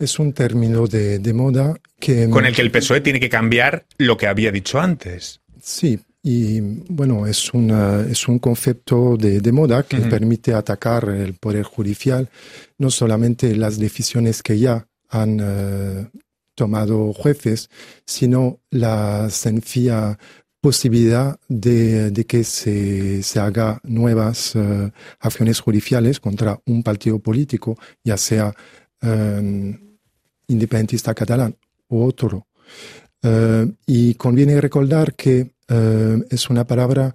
Es 0.00 0.18
un 0.18 0.32
término 0.32 0.86
de, 0.86 1.32
moda 1.34 1.78
que... 1.98 2.28
Con 2.30 2.46
el 2.46 2.54
que 2.54 2.62
el 2.62 2.70
PSOE 2.70 3.02
tiene 3.02 3.20
que 3.20 3.28
cambiar 3.28 3.84
lo 3.98 4.16
que 4.16 4.26
había 4.26 4.50
dicho 4.50 4.80
antes. 4.80 5.42
Sí, 5.60 6.00
y 6.22 6.60
bueno, 6.60 7.26
es, 7.26 7.52
una, 7.52 8.00
es 8.00 8.26
un 8.26 8.38
concepto 8.38 9.18
de, 9.18 9.52
moda 9.52 9.82
que 9.82 9.98
permite 9.98 10.54
atacar 10.54 11.06
el 11.10 11.34
poder 11.34 11.64
judicial, 11.64 12.30
no 12.78 12.90
solamente 12.90 13.54
las 13.54 13.78
decisiones 13.78 14.42
que 14.42 14.58
ya 14.58 14.86
han 15.10 15.38
eh, 15.42 16.08
tomado 16.54 17.12
jueces, 17.12 17.68
sino 18.06 18.60
la 18.70 19.28
sencilla 19.28 20.18
posibilidad 20.62 21.38
de, 21.48 22.24
que 22.26 22.42
se, 22.44 23.22
se, 23.22 23.38
haga 23.38 23.80
nuevas 23.84 24.56
eh, 24.56 24.90
acciones 25.18 25.60
judiciales 25.60 26.20
contra 26.20 26.58
un 26.64 26.82
partido 26.82 27.18
político, 27.18 27.78
ya 28.02 28.16
sea 28.16 28.54
eh, 29.02 29.78
independentista 30.50 31.14
catalán 31.14 31.56
u 31.88 32.02
otro. 32.02 32.46
Eh, 33.22 33.66
y 33.86 34.14
conviene 34.14 34.60
recordar 34.60 35.14
que 35.14 35.52
eh, 35.68 36.24
es 36.30 36.50
una 36.50 36.66
palabra, 36.66 37.14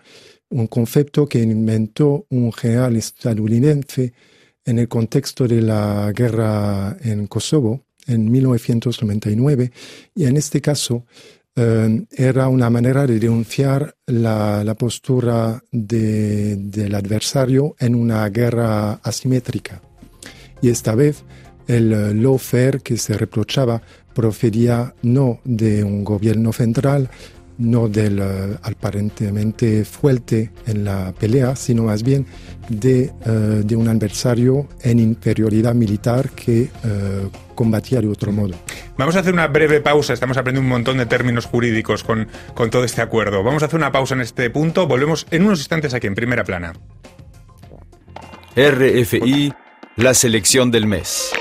un 0.49 0.67
concepto 0.67 1.27
que 1.27 1.41
inventó 1.41 2.25
un 2.29 2.51
general 2.53 2.95
estadounidense 2.95 4.13
en 4.63 4.79
el 4.79 4.87
contexto 4.87 5.47
de 5.47 5.61
la 5.61 6.11
guerra 6.15 6.97
en 7.01 7.27
Kosovo 7.27 7.85
en 8.07 8.31
1999 8.31 9.71
y 10.13 10.25
en 10.25 10.37
este 10.37 10.61
caso 10.61 11.05
eh, 11.55 12.05
era 12.11 12.49
una 12.49 12.69
manera 12.69 13.07
de 13.07 13.19
denunciar 13.19 13.95
la, 14.07 14.75
postura 14.77 15.63
del 15.71 16.93
adversario 16.93 17.75
en 17.79 17.95
una 17.95 18.27
guerra 18.29 18.93
asimétrica. 18.95 19.81
Y 20.61 20.69
esta 20.69 20.95
vez 20.95 21.23
el 21.67 21.91
eh, 21.91 22.13
lawfare 22.13 22.79
que 22.79 22.97
se 22.97 23.17
reprochaba 23.17 23.81
procedía 24.13 24.93
no 25.01 25.39
de 25.43 25.83
un 25.83 26.03
gobierno 26.03 26.53
central, 26.53 27.09
no 27.57 27.87
del 27.87 28.19
eh, 28.19 28.57
aparentemente 28.63 29.85
fuerte 29.85 30.51
en 30.67 30.83
la 30.83 31.13
pelea, 31.17 31.55
sino 31.55 31.83
más 31.83 32.03
bien 32.03 32.25
de, 32.69 33.11
eh, 33.25 33.29
de 33.63 33.75
un 33.75 33.87
adversario 33.87 34.67
en 34.81 34.99
inferioridad 34.99 35.73
militar 35.73 36.29
que 36.31 36.69
combatía 37.53 38.01
de 38.01 38.07
otro 38.07 38.31
modo. 38.31 38.55
Vamos 38.97 39.15
a 39.15 39.19
hacer 39.19 39.33
una 39.33 39.47
breve 39.47 39.81
pausa, 39.81 40.13
estamos 40.13 40.37
aprendiendo 40.37 40.65
un 40.65 40.69
montón 40.69 40.97
de 40.97 41.05
términos 41.05 41.45
jurídicos 41.45 42.03
con, 42.03 42.27
con 42.53 42.69
todo 42.69 42.83
este 42.83 43.01
acuerdo. 43.01 43.43
Vamos 43.43 43.63
a 43.63 43.67
hacer 43.67 43.77
una 43.77 43.91
pausa 43.91 44.15
en 44.15 44.21
este 44.21 44.49
punto, 44.49 44.87
volvemos 44.87 45.27
en 45.31 45.43
unos 45.43 45.59
instantes 45.59 45.93
aquí 45.93 46.07
en 46.07 46.15
primera 46.15 46.43
plana. 46.43 46.73
RFI, 48.55 49.53
la 49.97 50.13
selección 50.13 50.71
del 50.71 50.87
mes. 50.87 51.33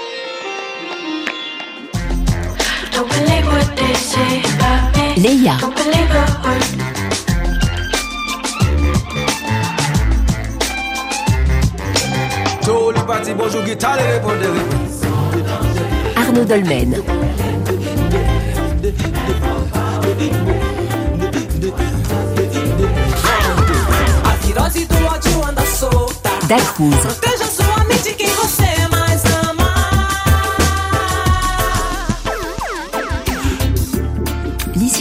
Leia. 5.17 5.57
Arnaud 16.17 16.45
Dolmen. 16.45 17.03
Da 26.49 26.57
Cruz. 26.75 27.34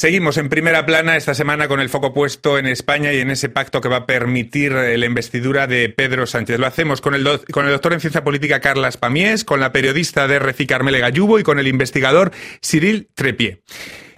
Seguimos 0.00 0.38
en 0.38 0.48
primera 0.48 0.86
plana 0.86 1.18
esta 1.18 1.34
semana 1.34 1.68
con 1.68 1.78
el 1.78 1.90
foco 1.90 2.14
puesto 2.14 2.56
en 2.56 2.64
España 2.64 3.12
y 3.12 3.18
en 3.18 3.30
ese 3.30 3.50
pacto 3.50 3.82
que 3.82 3.90
va 3.90 3.96
a 3.96 4.06
permitir 4.06 4.72
eh, 4.72 4.96
la 4.96 5.04
investidura 5.04 5.66
de 5.66 5.90
Pedro 5.90 6.26
Sánchez. 6.26 6.58
Lo 6.58 6.66
hacemos 6.66 7.02
con 7.02 7.14
el, 7.14 7.22
doctor 7.22 7.92
en 7.92 8.00
ciencia 8.00 8.24
política 8.24 8.60
Carlas 8.60 8.96
Pamies, 8.96 9.44
con 9.44 9.60
la 9.60 9.72
periodista 9.72 10.26
de 10.26 10.38
RFI 10.38 10.66
Carmele 10.66 11.00
Gallubo 11.00 11.38
y 11.38 11.42
con 11.42 11.58
el 11.58 11.68
investigador 11.68 12.32
Cyril 12.62 13.10
Trepié. 13.14 13.60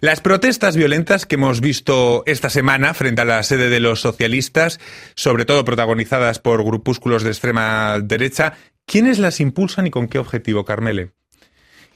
Las 0.00 0.20
protestas 0.20 0.76
violentas 0.76 1.26
que 1.26 1.34
hemos 1.34 1.60
visto 1.60 2.22
esta 2.26 2.48
semana 2.48 2.94
frente 2.94 3.22
a 3.22 3.24
la 3.24 3.42
sede 3.42 3.68
de 3.68 3.80
los 3.80 4.02
socialistas, 4.02 4.78
sobre 5.16 5.46
todo 5.46 5.64
protagonizadas 5.64 6.38
por 6.38 6.62
grupúsculos 6.62 7.24
de 7.24 7.30
extrema 7.30 7.98
derecha, 7.98 8.52
¿quiénes 8.86 9.18
las 9.18 9.40
impulsan 9.40 9.88
y 9.88 9.90
con 9.90 10.06
qué 10.06 10.20
objetivo, 10.20 10.64
Carmele? 10.64 11.10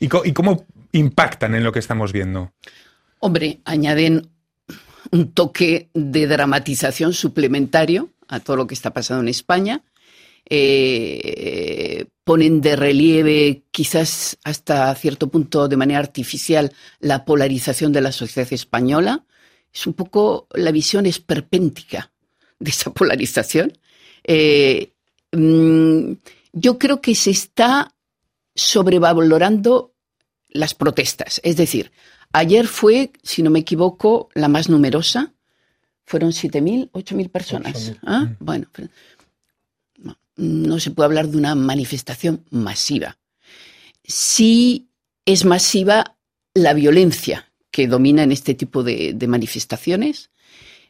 ¿Y, 0.00 0.06
y 0.06 0.32
cómo 0.32 0.66
impactan 0.90 1.54
en 1.54 1.62
lo 1.62 1.70
que 1.70 1.78
estamos 1.78 2.12
viendo? 2.12 2.52
Hombre, 3.26 3.58
añaden 3.64 4.30
un 5.10 5.32
toque 5.32 5.90
de 5.92 6.28
dramatización 6.28 7.12
suplementario 7.12 8.10
a 8.28 8.38
todo 8.38 8.54
lo 8.54 8.68
que 8.68 8.74
está 8.74 8.92
pasando 8.92 9.24
en 9.24 9.28
España. 9.28 9.82
Eh, 10.48 12.06
ponen 12.22 12.60
de 12.60 12.76
relieve, 12.76 13.64
quizás 13.72 14.38
hasta 14.44 14.94
cierto 14.94 15.28
punto 15.28 15.66
de 15.66 15.76
manera 15.76 15.98
artificial, 15.98 16.72
la 17.00 17.24
polarización 17.24 17.92
de 17.92 18.00
la 18.00 18.12
sociedad 18.12 18.52
española. 18.52 19.24
Es 19.74 19.88
un 19.88 19.94
poco 19.94 20.46
la 20.54 20.70
visión 20.70 21.04
esperpéntica 21.04 22.12
de 22.60 22.70
esa 22.70 22.92
polarización. 22.92 23.76
Eh, 24.22 24.92
mm, 25.32 26.12
yo 26.52 26.78
creo 26.78 27.00
que 27.00 27.16
se 27.16 27.30
está 27.32 27.92
sobrevalorando 28.54 29.94
las 30.50 30.74
protestas. 30.74 31.40
Es 31.42 31.56
decir, 31.56 31.90
Ayer 32.32 32.66
fue, 32.66 33.12
si 33.22 33.42
no 33.42 33.50
me 33.50 33.60
equivoco, 33.60 34.28
la 34.34 34.48
más 34.48 34.68
numerosa. 34.68 35.32
Fueron 36.04 36.30
7.000, 36.30 36.90
8.000 36.92 37.30
personas. 37.30 37.92
¿Ah? 38.04 38.28
Bueno, 38.38 38.68
no 40.36 40.78
se 40.78 40.90
puede 40.90 41.06
hablar 41.06 41.28
de 41.28 41.38
una 41.38 41.54
manifestación 41.54 42.44
masiva. 42.50 43.18
Sí 44.04 44.88
es 45.24 45.44
masiva 45.44 46.16
la 46.54 46.74
violencia 46.74 47.50
que 47.70 47.88
domina 47.88 48.22
en 48.22 48.32
este 48.32 48.54
tipo 48.54 48.82
de, 48.82 49.14
manifestaciones. 49.28 50.30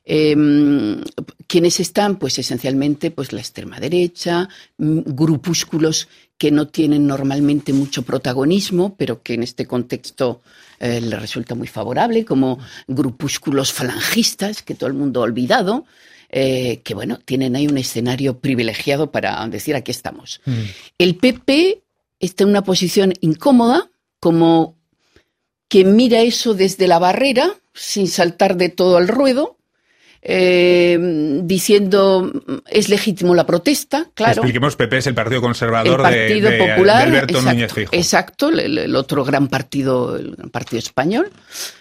Em, 0.09 1.03
quienes 1.49 1.81
están, 1.81 2.17
pues 2.17 2.39
esencialmente, 2.39 3.11
pues 3.11 3.33
la 3.33 3.41
extrema 3.41 3.81
derecha, 3.81 4.49
mm, 4.79 5.01
grupúsculos 5.05 6.09
que 6.39 6.53
no 6.53 6.69
tienen 6.69 7.09
normalmente 7.09 7.73
mucho 7.73 8.03
protagonismo, 8.03 8.95
pero 8.97 9.23
que 9.25 9.35
en 9.35 9.43
este 9.43 9.67
contexto 9.67 10.43
eh, 10.79 11.01
le 11.01 11.17
resulta 11.19 11.57
muy 11.57 11.67
favorable, 11.67 12.25
como 12.25 12.61
grupúsculos 12.87 13.73
falangistas 13.73 14.63
que 14.63 14.77
todo 14.77 14.87
el 14.87 14.95
mundo 14.95 15.21
ha 15.21 15.25
olvidado, 15.25 15.87
eh, 16.29 16.83
que 16.85 16.95
bueno, 16.95 17.19
tienen 17.25 17.57
ahí 17.57 17.67
un 17.67 17.79
escenario 17.79 18.39
privilegiado 18.39 19.11
para 19.11 19.45
decir 19.49 19.75
aquí 19.75 19.91
estamos. 19.91 20.41
Mm. 20.45 20.53
El 20.99 21.17
PP 21.17 21.83
está 22.21 22.45
en 22.45 22.51
una 22.51 22.63
posición 22.63 23.13
incómoda, 23.21 23.91
como 24.21 24.77
que 25.69 25.85
mira 25.85 26.21
eso 26.21 26.55
desde 26.55 26.87
la 26.87 27.01
barrera, 27.01 27.57
sin 27.75 28.07
saltar 28.07 28.57
de 28.57 28.69
todo 28.69 28.99
al 28.99 29.09
ruedo, 29.09 29.56
eh, 30.23 30.99
diciendo 31.43 32.33
es 32.67 32.89
legítimo 32.89 33.35
la 33.35 33.47
protesta, 33.47 34.11
claro. 34.15 34.43
Expliquemos, 34.43 34.77
PP 34.77 34.99
es 34.99 35.07
el 35.07 35.15
Partido 35.15 35.41
Conservador 35.41 36.03
Partido 36.03 36.51
de, 36.51 36.59
Popular, 36.59 37.07
Alberto 37.07 37.35
exacto, 37.35 37.53
Núñez 37.53 37.73
Fijo. 37.73 37.91
Exacto, 37.93 38.49
el, 38.49 38.97
otro 38.97 39.25
gran 39.25 39.49
partido, 39.49 40.17
el 40.17 40.37
partido 40.51 40.79
español, 40.79 41.31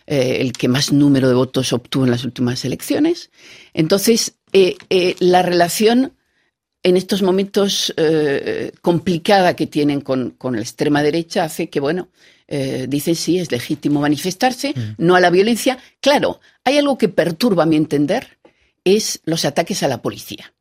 eh, 0.05 0.37
el 0.41 0.53
que 0.53 0.67
más 0.67 0.91
número 0.91 1.27
de 1.27 1.33
votos 1.33 1.73
obtuvo 1.73 2.05
en 2.05 2.11
las 2.11 2.23
últimas 2.23 2.63
elecciones. 2.65 3.31
Entonces, 3.73 4.35
eh, 4.53 4.75
la 5.19 5.41
relación 5.41 6.13
en 6.85 6.97
estos 6.97 7.23
momentos 7.23 7.91
eh, 7.97 8.71
complicada 8.79 9.55
que 9.55 9.65
tienen 9.65 10.01
con, 10.01 10.37
la 10.39 10.61
extrema 10.61 11.01
derecha 11.01 11.43
hace 11.43 11.67
que, 11.67 11.79
bueno, 11.79 12.09
eh, 12.47 12.85
dicen 12.87 13.15
sí, 13.15 13.39
es 13.39 13.51
legítimo 13.51 14.01
manifestarse, 14.01 14.69
mm. 14.69 14.93
no 14.99 15.15
a 15.15 15.19
la 15.19 15.31
violencia. 15.31 15.79
Claro, 15.99 16.39
hay 16.65 16.77
algo 16.77 16.97
que 16.97 17.07
perturba 17.07 17.65
mi 17.65 17.77
entender, 17.77 18.39
es 18.83 19.21
los 19.23 19.45
ataques 19.45 19.81
a 19.83 19.87
la 19.87 20.01
policía. 20.01 20.53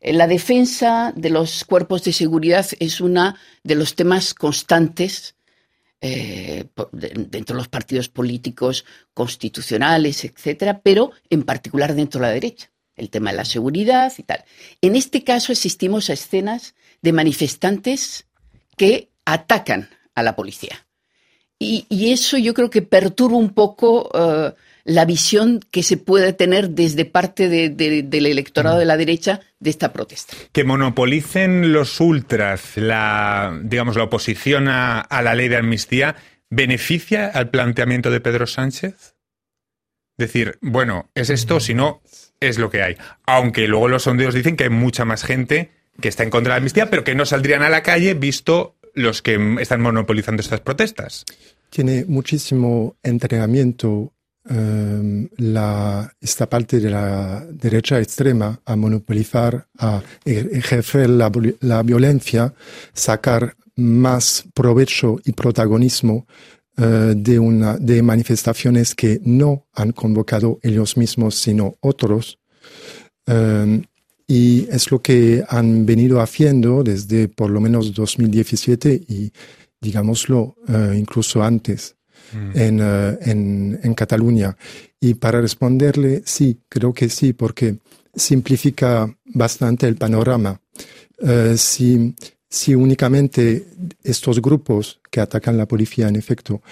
Eh, 0.00 0.12
la 0.12 0.28
defensa 0.28 1.12
de 1.16 1.30
los 1.30 1.64
cuerpos 1.64 2.04
de 2.04 2.12
seguridad 2.12 2.66
es 2.78 3.00
uno 3.00 3.34
de 3.64 3.74
los 3.74 3.96
temas 3.96 4.34
constantes 4.34 5.34
dentro 5.98 7.54
de 7.54 7.58
los 7.58 7.68
partidos 7.68 8.08
políticos 8.08 8.84
constitucionales, 9.12 10.24
etcétera, 10.24 10.80
pero 10.80 11.10
en 11.30 11.42
particular 11.42 11.96
dentro 11.96 12.20
de 12.20 12.26
la 12.28 12.32
derecha 12.32 12.70
el 12.96 13.10
tema 13.10 13.30
de 13.30 13.36
la 13.36 13.44
seguridad 13.44 14.12
y 14.16 14.22
tal. 14.22 14.44
En 14.80 14.96
este 14.96 15.22
caso 15.22 15.52
asistimos 15.52 16.10
a 16.10 16.14
escenas 16.14 16.74
de 17.02 17.12
manifestantes 17.12 18.26
que 18.76 19.10
atacan 19.24 19.88
a 20.14 20.22
la 20.22 20.34
policía. 20.34 20.86
Y, 21.58 21.86
eso 22.12 22.36
yo 22.36 22.52
creo 22.52 22.68
que 22.68 22.82
perturba 22.82 23.36
un 23.36 23.54
poco 23.54 24.10
eh, 24.14 24.52
la 24.86 25.04
visión 25.04 25.60
que 25.72 25.82
se 25.82 25.96
puede 25.96 26.32
tener 26.32 26.70
desde 26.70 27.04
parte 27.04 27.48
del 27.48 28.26
electorado 28.26 28.78
de 28.78 28.84
la 28.84 28.96
derecha 28.96 29.40
de 29.58 29.70
esta 29.70 29.92
protesta. 29.92 30.36
Que 30.52 30.62
monopolicen 30.62 31.72
los 31.72 32.00
ultras 32.00 32.76
la, 32.76 33.58
digamos, 33.64 33.96
la 33.96 34.04
oposición 34.04 34.68
a, 34.68 35.00
a 35.00 35.22
la 35.22 35.34
ley 35.34 35.48
de 35.48 35.56
amnistía, 35.56 36.14
¿beneficia 36.50 37.26
al 37.26 37.50
planteamiento 37.50 38.10
de 38.12 38.20
Pedro 38.20 38.46
Sánchez? 38.46 39.16
Decir, 40.16 40.56
bueno, 40.62 41.10
es 41.14 41.30
esto, 41.30 41.58
si 41.58 41.74
no, 41.74 42.00
es 42.38 42.58
lo 42.58 42.70
que 42.70 42.82
hay. 42.82 42.96
Aunque 43.26 43.66
luego 43.66 43.88
los 43.88 44.04
sondeos 44.04 44.34
dicen 44.34 44.56
que 44.56 44.64
hay 44.64 44.70
mucha 44.70 45.04
más 45.04 45.24
gente 45.24 45.72
que 46.00 46.08
está 46.08 46.22
en 46.22 46.30
contra 46.30 46.54
de 46.54 46.54
la 46.54 46.58
amnistía, 46.58 46.90
pero 46.90 47.02
que 47.02 47.16
no 47.16 47.26
saldrían 47.26 47.62
a 47.62 47.70
la 47.70 47.82
calle 47.82 48.14
visto 48.14 48.76
los 48.94 49.20
que 49.20 49.56
están 49.60 49.82
monopolizando 49.82 50.40
estas 50.40 50.60
protestas. 50.60 51.24
Tiene 51.70 52.04
muchísimo 52.06 52.96
entrenamiento 53.02 54.12
em, 54.48 55.28
la, 55.36 56.12
esta 56.20 56.48
parte 56.48 56.80
de 56.80 56.90
la 56.90 57.44
derecha 57.50 58.00
extrema 58.00 58.60
a 58.64 58.76
monopolizar, 58.76 59.66
a 59.78 60.02
ejercer 60.24 61.10
la, 61.10 61.30
la 61.60 61.82
violencia, 61.82 62.54
sacar 62.92 63.56
más 63.76 64.44
provecho 64.54 65.18
y 65.24 65.32
protagonismo 65.32 66.26
eh, 66.78 67.14
de, 67.16 67.38
una, 67.38 67.78
de 67.78 68.02
manifestaciones 68.02 68.94
que 68.94 69.20
no 69.24 69.66
han 69.72 69.92
convocado 69.92 70.58
ellos 70.62 70.96
mismos, 70.96 71.34
sino 71.34 71.76
otros. 71.80 72.38
Em, 73.26 73.82
y 74.26 74.68
es 74.70 74.90
lo 74.90 75.00
que 75.00 75.42
han 75.48 75.86
venido 75.86 76.20
haciendo 76.20 76.82
desde 76.82 77.28
por 77.28 77.50
lo 77.50 77.60
menos 77.60 77.94
2017 77.94 78.92
y, 79.08 79.32
digámoslo, 79.80 80.56
eh, 80.68 80.96
incluso 80.98 81.42
antes 81.42 81.95
mm. 82.32 82.50
eh, 82.54 83.18
en, 83.22 83.80
en, 83.82 83.94
Cataluña. 83.94 84.56
Y 85.00 85.14
para 85.14 85.40
responderle, 85.40 86.22
sí, 86.24 86.60
creo 86.68 86.92
que 86.92 87.08
sí, 87.08 87.32
porque 87.32 87.78
simplifica 88.14 89.08
bastante 89.26 89.86
el 89.86 89.96
panorama. 89.96 90.60
si 91.56 92.14
si 92.48 92.74
únicamente 92.74 93.66
estos 94.02 94.40
grupos 94.40 95.00
que 95.10 95.20
atacan 95.20 95.56
la 95.56 95.66
policía, 95.66 96.08
en 96.08 96.16
efecto, 96.16 96.62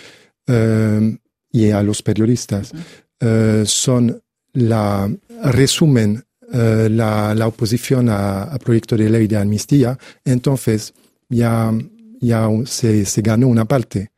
eh, 0.47 1.19
y 1.51 1.71
a 1.71 1.83
los 1.83 2.03
periodistas, 2.03 2.73
eh, 3.21 3.65
son 3.67 4.23
la, 4.53 5.11
resumen 5.43 6.25
eh, 6.53 6.89
la, 6.91 7.35
la, 7.35 7.47
oposición 7.47 8.09
a, 8.09 8.57
proyecto 8.63 8.97
de 8.97 9.11
ley 9.11 9.27
de 9.27 9.37
amnistía, 9.37 9.99
entonces 10.25 10.95
ya, 11.29 11.73
ya 12.21 12.49
se, 12.65 13.05
se 13.05 13.23
ganó 13.23 13.49
una 13.49 13.65
parte. 13.65 14.11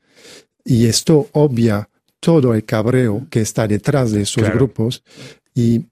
Y 0.66 0.86
esto 0.86 1.28
obvia 1.32 1.88
todo 2.20 2.52
el 2.52 2.64
cabreo 2.64 3.26
que 3.30 3.40
está 3.40 3.66
detrás 3.66 4.10
de 4.10 4.22
esos 4.22 4.50
grupos 4.50 5.02
y 5.54 5.86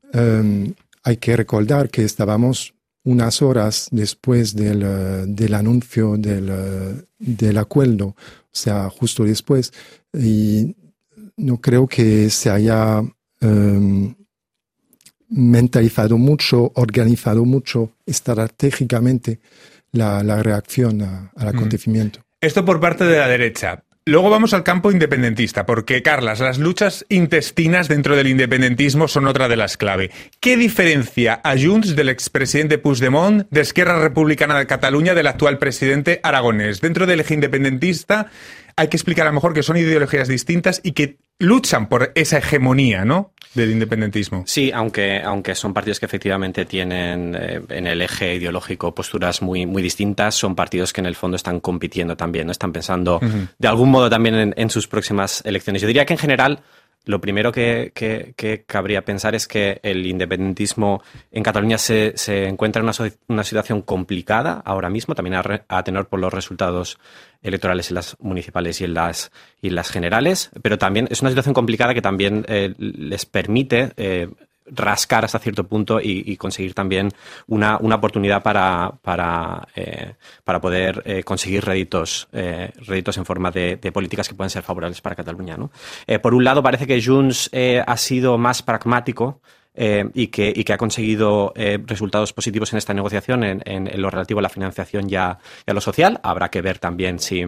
hay 1.05 1.17
que 1.19 1.37
recordar 1.37 1.89
que 1.91 2.03
estábamos 2.03 2.75
unas 3.05 3.43
horas 3.43 3.89
después 3.91 4.57
del, 4.57 4.83
eh, 4.83 5.25
del 5.27 5.55
anuncio 5.55 6.17
del, 6.17 6.49
eh, 6.51 7.03
del, 7.19 7.59
acuerdo, 7.59 8.07
o 8.07 8.17
sea, 8.51 8.89
justo 8.89 9.25
después, 9.25 9.73
y 10.13 10.75
no 11.37 11.61
creo 11.61 11.87
que 11.87 12.31
se 12.31 12.49
haya 12.51 13.03
em, 13.41 14.15
mentalizado 15.29 16.17
mucho, 16.17 16.73
organizado 16.75 17.45
mucho 17.45 17.93
estratégicamente 18.07 19.41
la, 19.93 20.23
la 20.23 20.43
reacción 20.43 21.03
al 21.03 21.31
mm. 21.35 21.49
acontecimiento. 21.49 22.21
Esto 22.41 22.65
por 22.65 22.81
parte 22.81 23.05
de 23.05 23.19
la 23.19 23.29
derecha. 23.29 23.85
Luego 24.07 24.29
vamos 24.29 24.53
al 24.53 24.64
campo 24.64 24.93
independentista, 24.93 25.64
porque, 25.64 26.03
Carlas, 26.03 26.38
las 26.38 26.59
luchas 26.59 27.07
intestinas 27.09 27.88
dentro 27.88 28.17
del 28.17 28.27
independentismo 28.27 29.09
son 29.09 29.27
otra 29.27 29.49
de 29.49 29.57
las 29.57 29.79
clave. 29.79 30.11
¿Qué 30.40 30.59
diferencia 30.59 31.40
a 31.43 31.57
Junts 31.59 31.97
del 31.97 32.11
expresidente 32.11 32.77
Puigdemont, 32.77 33.47
de 33.51 33.62
Esquerra 33.62 33.99
Republicana 33.99 34.59
de 34.59 34.67
Cataluña, 34.67 35.14
del 35.14 35.27
actual 35.27 35.57
presidente 35.57 36.21
aragonés? 36.23 36.83
Dentro 36.83 37.07
del 37.07 37.21
eje 37.21 37.33
independentista 37.33 38.31
hay 38.77 38.88
que 38.88 38.99
explicar 38.99 39.27
a 39.27 39.31
lo 39.31 39.37
mejor 39.37 39.55
que 39.55 39.62
son 39.62 39.79
ideologías 39.79 40.29
distintas 40.29 40.83
y 40.85 40.93
que 40.93 41.17
luchan 41.38 41.88
por 41.88 42.12
esa 42.14 42.37
hegemonía, 42.37 43.07
¿no? 43.07 43.33
Del 43.55 43.71
independentismo. 43.71 44.43
Sí, 44.47 44.73
aunque, 44.73 45.21
aunque 45.23 45.55
son 45.55 45.73
partidos 45.73 46.01
que 46.01 46.07
efectivamente 46.07 46.64
tienen 46.64 47.37
eh, 47.38 47.61
en 47.69 47.87
el 47.87 48.03
eje 48.03 48.35
ideológico 48.35 48.95
posturas 48.95 49.43
muy, 49.43 49.64
muy 49.64 49.83
distintas, 49.83 50.35
son 50.35 50.55
partidos 50.55 50.93
que 50.93 51.01
en 51.01 51.07
el 51.07 51.14
fondo 51.14 51.37
están 51.37 51.61
compitiendo 51.61 52.17
también, 52.17 52.47
¿no? 52.47 52.53
Están 52.53 52.73
pensando 52.73 53.21
de 53.59 53.69
algún 53.69 53.90
modo 53.90 54.11
también 54.11 54.35
en, 54.35 54.55
en 54.57 54.71
sus 54.71 54.88
próximas 54.88 55.43
elecciones. 55.45 55.83
Yo 55.83 55.88
diría 55.88 56.05
que 56.05 56.14
en 56.14 56.19
general 56.19 56.61
lo 57.05 57.21
primero 57.21 57.53
que, 57.53 58.64
cabría 58.67 59.05
pensar 59.05 59.35
es 59.35 59.47
que 59.47 59.81
el 59.83 60.07
independentismo 60.07 61.03
en 61.31 61.43
Cataluña 61.43 61.79
se, 61.79 62.14
encuentra 62.47 62.81
en 62.83 62.90
una, 63.29 63.45
situación 63.45 63.83
complicada 63.83 64.62
ahora 64.64 64.88
mismo, 64.88 65.14
también 65.14 65.37
a, 65.37 65.83
tener 65.85 66.07
por 66.07 66.21
los 66.21 66.33
resultados 66.33 66.99
electorales 67.43 67.90
en 67.90 67.97
las 67.97 68.17
municipales 68.21 68.81
y 68.81 68.85
en 68.85 68.95
las, 68.95 69.31
y 69.61 69.71
las 69.71 69.90
generales, 69.90 70.51
pero 70.62 70.79
también 70.79 71.09
es 71.11 71.21
una 71.21 71.31
situación 71.31 71.55
complicada 71.55 71.93
que 71.93 72.03
también 72.03 72.45
eh, 72.49 72.75
les 72.79 73.27
permite 73.27 73.93
eh, 73.97 74.29
rascar 74.66 75.24
hasta 75.24 75.38
cierto 75.38 75.64
punto 75.64 76.00
y, 76.00 76.37
conseguir 76.37 76.74
también 76.74 77.11
una, 77.46 77.77
oportunidad 77.77 78.42
para, 78.42 78.92
para, 79.03 79.68
eh, 79.74 80.14
para 80.42 80.61
poder 80.61 81.03
eh, 81.05 81.22
conseguir 81.22 81.64
réditos, 81.64 82.29
eh, 82.33 82.72
en 82.87 83.24
forma 83.24 83.50
de, 83.50 83.77
políticas 83.92 84.29
que 84.29 84.35
pueden 84.35 84.50
ser 84.50 84.62
favorables 84.62 85.00
para 85.00 85.16
Cataluña. 85.16 85.57
¿no? 85.57 85.70
por 86.20 86.35
un 86.35 86.44
lado, 86.44 86.62
parece 86.62 86.87
que 86.87 87.03
Junts 87.03 87.50
ha 87.87 87.96
sido 87.96 88.38
más 88.38 88.62
pragmático 88.62 89.40
y, 89.77 90.29
que, 90.29 90.53
y, 90.55 90.64
que, 90.64 90.72
ha 90.72 90.79
conseguido 90.79 91.53
resultados 91.87 92.33
positivos 92.33 92.72
en 92.72 92.79
esta 92.79 92.94
negociación 92.94 93.44
en, 93.44 93.62
en, 93.64 94.00
lo 94.00 94.11
relativo 94.11 94.40
a 94.40 94.42
la 94.42 94.48
financiación 94.48 95.11
y 95.11 95.16
a, 95.16 95.38
lo 95.66 95.81
social. 95.81 96.20
Habrá 96.22 96.50
que 96.50 96.62
ver 96.62 96.79
también 96.79 97.18
si 97.18 97.44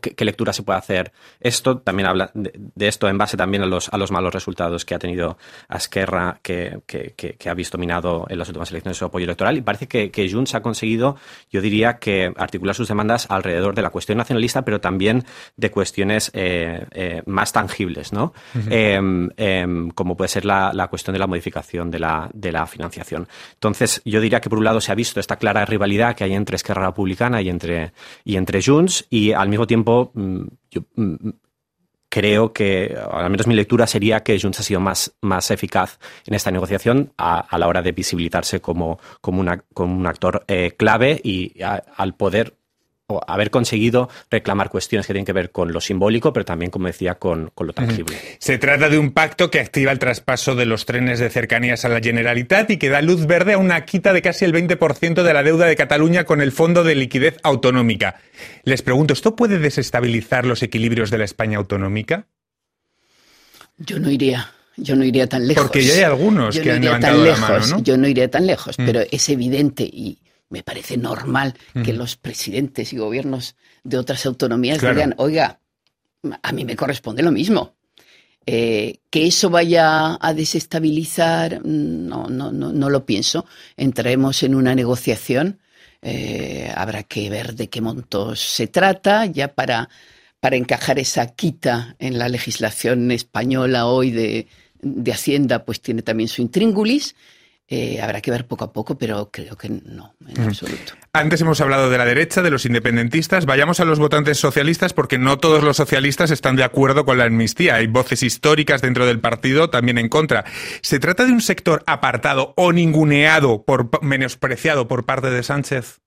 qué, 0.00 0.24
lectura 0.24 0.52
se 0.52 0.62
puede 0.62 0.78
hacer. 0.78 1.12
Esto 1.40 1.78
también 1.78 2.08
habla 2.08 2.30
de, 2.34 2.88
esto 2.88 3.08
en 3.08 3.18
base 3.18 3.36
también 3.36 3.62
a 3.62 3.66
los, 3.66 3.88
a 3.92 3.98
los 3.98 4.10
malos 4.10 4.32
resultados 4.32 4.84
que 4.84 4.94
ha 4.94 4.98
tenido 4.98 5.38
Esquerra, 5.68 6.40
que, 6.42 6.80
que, 6.86 7.48
ha 7.48 7.54
visto 7.54 7.78
minado 7.78 8.26
en 8.28 8.38
las 8.38 8.48
últimas 8.48 8.70
elecciones 8.70 8.96
su 8.96 9.04
apoyo 9.04 9.24
electoral. 9.24 9.56
Y 9.56 9.62
parece 9.62 9.88
que, 9.88 10.10
que 10.10 10.30
Junts 10.30 10.54
ha 10.54 10.62
conseguido, 10.62 11.16
yo 11.50 11.60
diría, 11.60 11.98
que 11.98 12.32
articular 12.36 12.74
sus 12.74 12.88
demandas 12.88 13.26
alrededor 13.28 13.74
de 13.74 13.82
la 13.82 13.90
cuestión 13.90 14.18
nacionalista, 14.18 14.62
pero 14.64 14.80
también 14.80 15.24
de 15.56 15.70
cuestiones 15.70 16.30
eh, 16.34 16.86
eh, 16.92 17.22
más 17.26 17.52
tangibles, 17.52 18.12
¿no? 18.12 18.32
Em, 18.70 19.30
em, 19.36 19.90
como 19.90 20.16
puede 20.16 20.28
ser 20.28 20.44
la, 20.44 20.72
la, 20.72 20.88
cuestión 20.88 21.12
de 21.12 21.18
la 21.18 21.26
modificación 21.26 21.90
de 21.90 21.98
la, 21.98 22.28
de 22.32 22.52
la 22.52 22.66
financiación. 22.66 23.28
Entonces, 23.54 24.02
yo 24.04 24.20
diría 24.20 24.40
que 24.40 24.50
por 24.50 24.58
un 24.58 24.64
lado 24.64 24.80
se 24.80 24.92
ha 24.92 24.94
visto 24.94 25.20
esta 25.20 25.36
clara 25.36 25.64
rivalidad 25.64 26.14
que 26.16 26.24
hay 26.24 26.34
entre 26.34 26.56
Esquerra 26.56 26.86
Republicana 26.86 27.40
y 27.42 27.48
entre, 27.48 27.92
y 28.24 28.36
entre 28.36 28.62
Junts, 28.62 29.06
y 29.10 29.32
al 29.32 29.48
mismo 29.48 29.66
tiempo, 29.68 30.10
mm, 30.14 30.42
yo 30.70 30.82
mm, 30.96 31.30
creo 32.08 32.52
que, 32.52 32.96
al 33.10 33.30
menos 33.30 33.46
mi 33.46 33.54
lectura 33.54 33.86
sería 33.86 34.24
que 34.24 34.40
Junts 34.40 34.60
ha 34.60 34.62
sido 34.62 34.80
más, 34.80 35.14
más 35.20 35.50
eficaz 35.50 35.98
en 36.26 36.34
esta 36.34 36.50
negociación 36.50 37.12
a, 37.16 37.56
la 37.56 37.68
hora 37.68 37.82
de 37.82 37.92
visibilizarse 37.92 38.60
como, 38.60 38.98
como, 39.20 39.40
una, 39.40 39.58
como 39.74 39.96
un 39.96 40.06
actor 40.06 40.44
eh, 40.48 40.72
clave 40.76 41.20
y 41.22 41.54
al 41.62 42.14
poder 42.14 42.57
o 43.10 43.22
haber 43.26 43.50
conseguido 43.50 44.10
reclamar 44.30 44.68
cuestiones 44.68 45.06
que 45.06 45.14
tienen 45.14 45.24
que 45.24 45.32
ver 45.32 45.50
con 45.50 45.72
lo 45.72 45.80
simbólico, 45.80 46.34
pero 46.34 46.44
también, 46.44 46.70
como 46.70 46.88
decía, 46.88 47.14
con, 47.14 47.50
lo 47.58 47.72
tangible. 47.72 48.18
Se 48.38 48.58
trata 48.58 48.90
de 48.90 48.98
un 48.98 49.12
pacto 49.12 49.50
que 49.50 49.60
activa 49.60 49.92
el 49.92 49.98
traspaso 49.98 50.54
de 50.54 50.66
los 50.66 50.84
trenes 50.84 51.18
de 51.18 51.30
cercanías 51.30 51.86
a 51.86 51.88
la 51.88 52.00
Generalitat 52.00 52.70
y 52.70 52.76
que 52.76 52.90
da 52.90 53.00
luz 53.00 53.26
verde 53.26 53.54
a 53.54 53.58
una 53.58 53.86
quita 53.86 54.12
de 54.12 54.20
casi 54.20 54.44
el 54.44 54.52
20% 54.52 55.22
de 55.22 55.32
la 55.32 55.42
deuda 55.42 55.64
de 55.64 55.74
Cataluña 55.74 56.24
con 56.24 56.42
el 56.42 56.52
Fondo 56.52 56.84
de 56.84 56.94
Liquidez 56.96 57.38
Autonómica. 57.44 58.16
Les 58.64 58.82
pregunto, 58.82 59.14
¿esto 59.14 59.34
puede 59.34 59.58
desestabilizar 59.58 60.44
los 60.44 60.62
equilibrios 60.62 61.10
de 61.10 61.16
la 61.16 61.24
España 61.24 61.56
autonómica? 61.56 62.26
Yo 63.78 63.98
no 63.98 64.10
iría. 64.10 64.52
Yo 64.76 64.96
no 64.96 65.04
iría 65.04 65.26
tan 65.26 65.48
lejos. 65.48 65.64
Porque 65.64 65.82
ya 65.82 65.94
hay 65.94 66.02
algunos 66.02 66.58
que 66.58 66.72
han 66.72 66.84
levantado 66.84 67.24
la 67.24 67.36
mano, 67.36 67.66
¿no? 67.68 67.82
Yo 67.82 67.96
no 67.96 68.06
iría 68.06 68.30
tan 68.30 68.46
lejos, 68.46 68.78
mm. 68.78 68.84
pero 68.84 69.00
es 69.10 69.28
evidente 69.30 69.84
y 69.84 70.18
me 70.50 70.62
parece 70.62 70.96
normal 70.96 71.54
que 71.84 71.92
los 71.92 72.16
presidentes 72.16 72.92
y 72.92 72.96
gobiernos 72.96 73.56
de 73.84 73.98
otras 73.98 74.24
autonomías 74.26 74.80
digan, 74.80 75.14
oiga, 75.18 75.60
a 76.42 76.52
mí 76.52 76.64
me 76.64 76.76
corresponde 76.76 77.22
lo 77.22 77.30
mismo. 77.30 77.74
Eh, 78.50 79.00
que 79.10 79.26
eso 79.26 79.50
vaya 79.50 80.16
a 80.18 80.32
desestabilizar, 80.32 81.60
no, 81.66 82.28
no, 82.28 82.50
no, 82.50 82.72
no 82.72 82.88
lo 82.88 83.04
pienso. 83.04 83.44
Entraremos 83.76 84.42
en 84.42 84.54
una 84.54 84.74
negociación, 84.74 85.60
eh, 86.00 86.72
habrá 86.74 87.02
que 87.02 87.28
ver 87.28 87.54
de 87.54 87.68
qué 87.68 87.82
montos 87.82 88.40
se 88.40 88.66
trata, 88.66 89.26
ya 89.26 89.48
para, 89.48 89.90
para 90.40 90.56
encajar 90.56 90.98
esa 90.98 91.26
quita 91.26 91.94
en 91.98 92.18
la 92.18 92.30
legislación 92.30 93.10
española 93.10 93.84
hoy 93.84 94.12
de, 94.12 94.46
de 94.80 95.12
Hacienda, 95.12 95.66
pues 95.66 95.82
tiene 95.82 96.00
también 96.00 96.28
su 96.28 96.40
intríngulis. 96.40 97.16
Eh, 97.70 98.00
habrá 98.00 98.22
que 98.22 98.30
ver 98.30 98.46
poco 98.46 98.64
a 98.64 98.72
poco, 98.72 98.96
pero 98.96 99.30
creo 99.30 99.54
que 99.54 99.68
no, 99.68 100.14
en 100.26 100.40
absoluto. 100.40 100.94
Antes 101.12 101.42
hemos 101.42 101.60
hablado 101.60 101.90
de 101.90 101.98
la 101.98 102.06
derecha, 102.06 102.40
de 102.40 102.50
los 102.50 102.64
independentistas. 102.64 103.44
Vayamos 103.44 103.78
a 103.80 103.84
los 103.84 103.98
votantes 103.98 104.38
socialistas, 104.38 104.94
porque 104.94 105.18
no 105.18 105.38
todos 105.38 105.62
los 105.62 105.76
socialistas 105.76 106.30
están 106.30 106.56
de 106.56 106.64
acuerdo 106.64 107.04
con 107.04 107.18
la 107.18 107.24
amnistía. 107.24 107.74
Hay 107.74 107.86
voces 107.86 108.22
históricas 108.22 108.80
dentro 108.80 109.04
del 109.04 109.20
partido 109.20 109.68
también 109.68 109.98
en 109.98 110.08
contra. 110.08 110.46
¿Se 110.80 110.98
trata 110.98 111.26
de 111.26 111.32
un 111.32 111.42
sector 111.42 111.82
apartado 111.86 112.54
o 112.56 112.72
ninguneado, 112.72 113.64
por, 113.64 114.02
menospreciado 114.02 114.88
por 114.88 115.04
parte 115.04 115.28
de 115.28 115.42
Sánchez? 115.42 116.00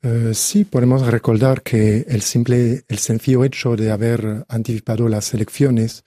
Eh, 0.00 0.30
sí, 0.32 0.64
podemos 0.64 1.06
recordar 1.06 1.60
que 1.60 2.06
el 2.08 2.22
simple, 2.22 2.84
el 2.88 2.98
sencillo 2.98 3.44
hecho 3.44 3.76
de 3.76 3.90
haber 3.90 4.46
anticipado 4.48 5.10
las 5.10 5.34
elecciones 5.34 6.04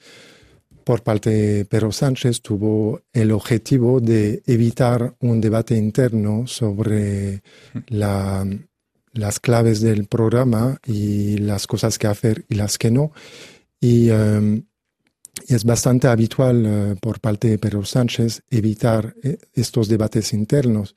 por 0.87 1.03
parte 1.03 1.29
de 1.29 1.65
Pedro 1.65 1.91
Sánchez 1.91 2.41
tuvo 2.41 3.01
el 3.11 3.33
objetivo 3.33 3.99
de 3.99 4.41
evitar 4.45 5.17
un 5.19 5.41
debate 5.41 5.75
interno 5.75 6.47
sobre 6.47 7.43
las 7.87 9.39
claves 9.41 9.81
del 9.81 10.05
programa 10.05 10.79
y 10.85 11.39
las 11.39 11.67
cosas 11.67 11.99
que 11.99 12.07
hacer 12.07 12.45
y 12.47 12.55
las 12.55 12.77
que 12.77 12.89
no. 12.89 13.11
Y, 13.81 14.09
um, 14.11 14.63
es 15.49 15.65
bastante 15.65 16.07
habitual 16.07 16.65
uh, 16.65 16.95
por 17.01 17.19
parte 17.19 17.49
de 17.49 17.57
Pedro 17.57 17.83
Sánchez 17.83 18.43
evitar 18.49 19.13
eh, 19.23 19.39
estos 19.55 19.89
debates 19.89 20.31
internos. 20.31 20.95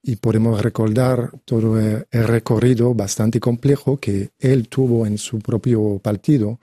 Y 0.00 0.14
podemos 0.14 0.62
recordar 0.62 1.32
todo 1.44 1.76
el 1.76 2.06
recorrido 2.24 2.94
bastante 2.94 3.40
complejo 3.40 3.96
que 3.96 4.30
él 4.38 4.68
tuvo 4.68 5.06
en 5.06 5.18
su 5.18 5.40
propio 5.40 5.98
partido 5.98 6.60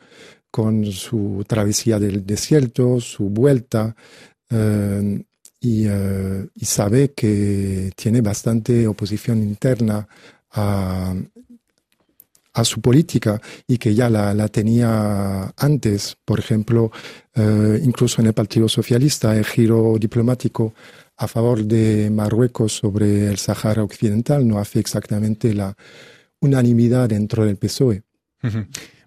con 0.56 0.86
su 0.86 1.44
travesía 1.46 2.00
del 2.00 2.26
desierto, 2.26 3.02
su 3.02 3.28
vuelta, 3.28 3.94
eh, 4.50 5.22
eh, 5.62 6.48
y, 6.54 6.66
sabe 6.66 7.12
que 7.12 7.92
tiene 7.94 8.22
bastante 8.22 8.88
oposición 8.88 9.44
interna 9.44 10.08
a, 10.52 11.14
su 12.64 12.80
política 12.80 13.42
y 13.68 13.78
que 13.78 13.94
ya 13.94 14.10
la, 14.10 14.48
tenía 14.48 15.54
antes. 15.58 16.16
Por 16.24 16.40
ejemplo, 16.40 16.90
eh, 17.34 17.82
incluso 17.84 18.22
en 18.22 18.28
el 18.28 18.34
Partido 18.34 18.70
Socialista, 18.70 19.36
el 19.36 19.44
giro 19.44 19.98
diplomático 20.00 20.74
a 21.18 21.28
favor 21.28 21.66
de 21.66 22.10
Marruecos 22.10 22.72
sobre 22.72 23.28
el 23.28 23.40
Sahara 23.40 23.84
Occidental 23.84 24.48
no 24.48 24.58
hace 24.58 24.80
exactamente 24.80 25.54
la 25.54 25.76
unanimidad 26.40 27.10
dentro 27.10 27.44
del 27.44 27.58
PSOE. 27.58 28.04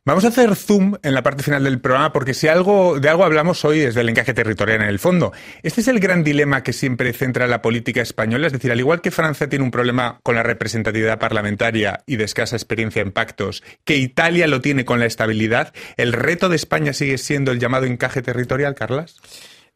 Vamos 0.09 0.25
a 0.25 0.29
hacer 0.29 0.57
zoom 0.57 0.95
en 1.03 1.13
la 1.13 1.23
parte 1.23 1.43
final 1.43 1.65
del 1.65 1.83
programa 1.83 2.15
porque 2.15 2.33
si 2.33 2.49
algo 2.49 2.99
de 2.99 3.11
algo 3.11 3.25
hablamos 3.27 3.63
hoy 3.67 3.81
es 3.81 3.95
del 3.95 4.09
encaje 4.09 4.33
territorial 4.33 4.81
en 4.81 4.89
el 4.89 4.99
fondo. 4.99 5.35
Este 5.63 5.83
es 5.83 5.89
el 5.89 6.01
gran 6.01 6.25
dilema 6.25 6.63
que 6.63 6.73
siempre 6.73 7.13
centra 7.13 7.47
la 7.47 7.61
política 7.61 8.01
española, 8.01 8.47
es 8.47 8.55
decir, 8.55 8.73
al 8.73 8.81
igual 8.81 9.03
que 9.03 9.11
Francia 9.11 9.51
tiene 9.51 9.67
un 9.67 9.71
problema 9.71 10.19
con 10.23 10.35
la 10.35 10.43
representatividad 10.43 11.19
parlamentaria 11.19 12.05
y 12.07 12.17
de 12.17 12.25
escasa 12.25 12.57
experiencia 12.57 13.03
en 13.03 13.13
pactos, 13.13 13.63
que 13.85 13.99
Italia 13.99 14.47
lo 14.47 14.63
tiene 14.63 14.87
con 14.87 14.99
la 14.99 15.05
estabilidad, 15.05 15.75
el 15.99 16.15
reto 16.15 16.49
de 16.49 16.57
España 16.57 16.95
sigue 16.95 17.19
siendo 17.19 17.53
el 17.53 17.59
llamado 17.59 17.85
encaje 17.85 18.23
territorial, 18.23 18.75
Carlas. 18.75 19.21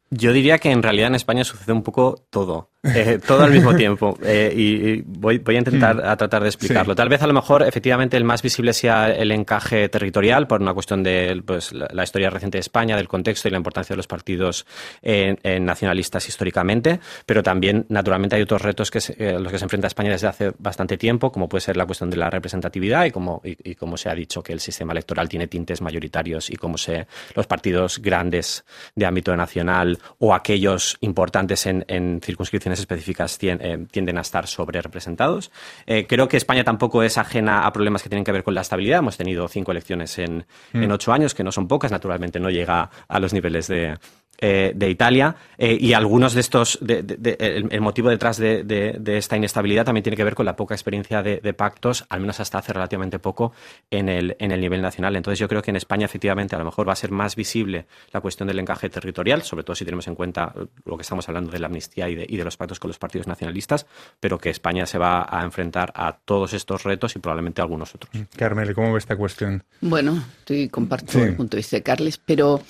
Yo 0.09 0.33
diría 0.33 0.57
que 0.57 0.71
en 0.71 0.83
realidad 0.83 1.09
en 1.09 1.17
España 1.17 1.45
sucede 1.45 1.75
un 1.75 1.83
poco 1.83 2.25
todo, 2.31 2.72
eh, 2.83 3.19
todo 3.27 3.43
al 3.43 3.53
mismo 3.53 3.75
tiempo. 3.77 4.19
Eh, 4.25 4.53
y, 4.55 5.03
voy, 5.03 5.39
voy, 5.39 5.57
a 5.57 5.59
intentar 5.59 5.97
mm. 5.97 6.07
a 6.07 6.17
tratar 6.17 6.43
de 6.43 6.49
explicarlo. 6.49 6.95
Tal 6.95 7.09
vez 7.09 7.23
a 7.23 7.27
lo 7.27 7.33
mejor 7.33 7.63
efectivamente 7.63 8.17
el 8.17 8.25
más 8.25 8.43
visible 8.43 8.73
sea 8.73 9.11
el 9.11 9.31
encaje 9.33 9.89
territorial 9.89 10.47
por 10.47 10.61
una 10.61 10.75
cuestión 10.75 11.03
de 11.03 11.43
pues, 11.45 11.73
la, 11.73 12.03
historia 12.03 12.31
reciente 12.31 12.59
de 12.59 12.61
España, 12.61 12.97
del 12.97 13.09
contexto 13.09 13.49
y 13.49 13.51
la 13.51 13.59
importancia 13.59 13.95
de 13.95 13.99
los 13.99 14.07
partidos 14.07 14.67
nacionalistas 15.03 16.29
históricamente, 16.29 17.01
pero 17.27 17.43
también 17.43 17.87
naturalmente 17.89 18.37
hay 18.37 18.43
otros 18.43 18.63
retos 18.63 18.91
que 18.91 19.01
eh, 19.19 19.39
los 19.39 19.51
que 19.51 19.59
se 19.59 19.65
enfrenta 19.65 19.87
España 19.87 20.11
desde 20.11 20.27
hace 20.27 20.53
bastante 20.59 20.97
tiempo, 20.97 21.33
como 21.33 21.49
puede 21.49 21.61
ser 21.61 21.77
la 21.77 21.87
cuestión 21.87 22.11
de 22.11 22.17
la 22.17 22.31
representatividad 22.31 23.05
y 23.05 23.11
como, 23.11 23.41
y, 23.45 23.75
como 23.75 23.97
se 23.97 24.09
ha 24.09 24.15
dicho 24.15 24.43
que 24.43 24.53
el 24.53 24.61
sistema 24.61 24.93
electoral 24.93 25.29
tiene 25.29 25.47
tintes 25.47 25.81
mayoritarios 25.81 26.51
y 26.51 26.57
cómo 26.57 26.79
se, 26.79 27.07
los 27.35 27.47
partidos 27.47 28.01
grandes 28.01 28.65
de 28.95 29.07
ámbito 29.07 29.37
nacional 29.37 29.99
o 30.19 30.35
aquellos 30.35 30.97
importantes 31.01 31.67
en, 31.67 32.21
circunscripciones 32.23 32.72
específicas 32.79 33.39
eh, 33.43 33.87
tienden 33.91 34.19
a 34.19 34.21
estar 34.23 34.47
sobre 34.47 34.81
representados. 34.81 35.51
Eh, 35.87 36.07
creo 36.07 36.29
que 36.29 36.37
España 36.37 36.65
tampoco 36.65 37.03
es 37.03 37.19
ajena 37.19 37.67
a 37.67 37.73
problemas 37.73 38.03
que 38.03 38.09
tienen 38.09 38.25
que 38.25 38.33
ver 38.33 38.45
con 38.45 38.55
la 38.55 38.61
estabilidad. 38.61 39.01
Hemos 39.01 39.17
tenido 39.17 39.49
cinco 39.49 39.73
elecciones 39.73 40.19
en, 40.19 40.47
en 40.73 40.89
mm. 40.89 40.93
ocho 40.93 41.13
años, 41.13 41.35
que 41.35 41.45
no 41.45 41.53
son 41.53 41.69
pocas. 41.69 41.91
Naturalmente 41.91 42.41
no 42.41 42.51
llega 42.51 42.91
a 43.09 43.21
los 43.21 43.33
niveles 43.33 43.69
de, 43.69 43.99
eh, 44.39 44.73
de 44.75 44.91
Italia 44.91 45.37
eh, 45.57 45.79
y 45.81 45.93
algunos 45.93 46.35
de 46.35 46.41
estos, 46.41 46.79
el, 46.83 47.81
motivo 47.81 48.09
detrás 48.09 48.39
de, 48.39 49.01
esta 49.07 49.37
inestabilidad 49.37 49.85
también 49.85 50.03
tiene 50.03 50.17
que 50.17 50.25
ver 50.25 50.35
con 50.35 50.47
la 50.47 50.57
poca 50.57 50.75
experiencia 50.75 51.23
de, 51.23 51.55
pactos, 51.55 52.05
al 52.09 52.21
menos 52.21 52.41
hasta 52.41 52.59
hace 52.59 52.73
relativamente 52.73 53.21
poco, 53.21 53.53
en 53.91 54.09
el, 54.09 54.37
en 54.41 54.51
el 54.51 54.61
nivel 54.61 54.83
nacional. 54.83 55.15
Entonces 55.15 55.39
yo 55.39 55.49
creo 55.49 55.63
que 55.63 55.71
en 55.71 55.77
España 55.77 56.07
efectivamente 56.07 56.57
a 56.57 56.59
lo 56.59 56.65
mejor 56.65 56.89
va 56.89 56.93
a 56.93 56.97
ser 56.97 57.13
más 57.13 57.37
visible 57.37 57.87
la 58.11 58.21
cuestión 58.21 58.49
del 58.49 58.59
encaje 58.59 58.91
territorial, 58.91 59.43
sobre 59.43 59.63
todo 59.63 59.77
si 59.77 59.85
tenemos 59.85 60.09
en 60.09 60.17
cuenta 60.17 60.53
lo 60.85 60.97
que 60.97 61.03
estamos 61.03 61.29
hablando 61.29 61.53
de 61.53 61.61
la 61.61 61.69
amnistía 61.69 62.09
y 62.09 62.17
de, 62.17 62.27
y 62.29 62.37
de 62.37 62.45
los 62.45 62.57
pactos 62.57 62.81
con 62.81 62.89
los 62.89 62.99
partidos 62.99 63.29
nacionalistas, 63.29 63.87
pero 64.19 64.39
que 64.39 64.51
España 64.51 64.87
se 64.87 64.99
va 64.99 65.25
a 65.31 65.45
enfrentar 65.45 65.93
a 65.95 66.17
todos 66.17 66.53
estos 66.53 66.83
retos 66.83 67.15
y 67.15 67.21
probablemente 67.21 67.61
a 67.61 67.65
algunos 67.65 67.95
otros. 67.95 68.11
Carmel, 68.37 68.75
¿cómo 68.75 68.93
ve 68.93 68.99
esta 68.99 69.15
cuestión? 69.15 69.63
Bueno, 69.81 70.21
estoy 70.41 70.69
comparto 70.69 71.23
el 71.23 71.37
punto 71.37 71.57
de 71.57 71.61
vista 71.61 71.77
de 71.77 71.85
Carles, 71.85 72.19
pero 72.19 72.61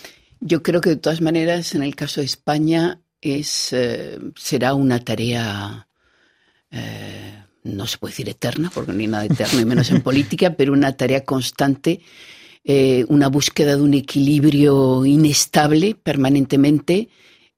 yo 0.43 0.63
creo 0.63 0.81
que 0.81 0.91
de 0.91 0.97
todas 0.97 1.21
maneras, 1.21 1.75
en 1.75 1.83
el 1.83 1.95
caso 1.95 2.21
de 2.21 2.27
España, 2.27 3.01
es, 3.21 3.73
eh, 3.73 4.19
será 4.37 4.75
una 4.75 4.99
tarea, 4.99 5.89
eh, 6.71 7.45
no 7.63 7.87
se 7.87 7.99
puede 7.99 8.13
decir 8.13 8.29
eterna, 8.29 8.71
porque 8.75 8.93
no 8.93 8.99
hay 8.99 9.07
nada 9.07 9.25
eterno 9.25 9.61
y 9.61 9.65
menos 9.65 9.91
en 9.91 10.01
política, 10.03 10.55
pero 10.57 10.73
una 10.73 10.97
tarea 10.97 11.25
constante, 11.25 12.01
eh, 12.65 13.05
una 13.09 13.29
búsqueda 13.29 13.77
de 13.77 13.83
un 13.83 13.95
equilibrio 13.95 15.07
inestable 15.07 15.95
permanentemente 15.95 17.09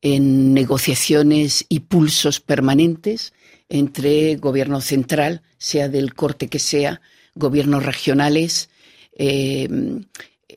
en 0.02 0.52
negociaciones 0.52 1.64
y 1.70 1.80
pulsos 1.80 2.40
permanentes 2.40 3.32
entre 3.70 4.36
gobierno 4.36 4.82
central, 4.82 5.42
sea 5.56 5.88
del 5.88 6.12
corte 6.12 6.48
que 6.48 6.58
sea, 6.58 7.00
gobiernos 7.34 7.84
regionales, 7.84 8.68
eh, 9.16 9.68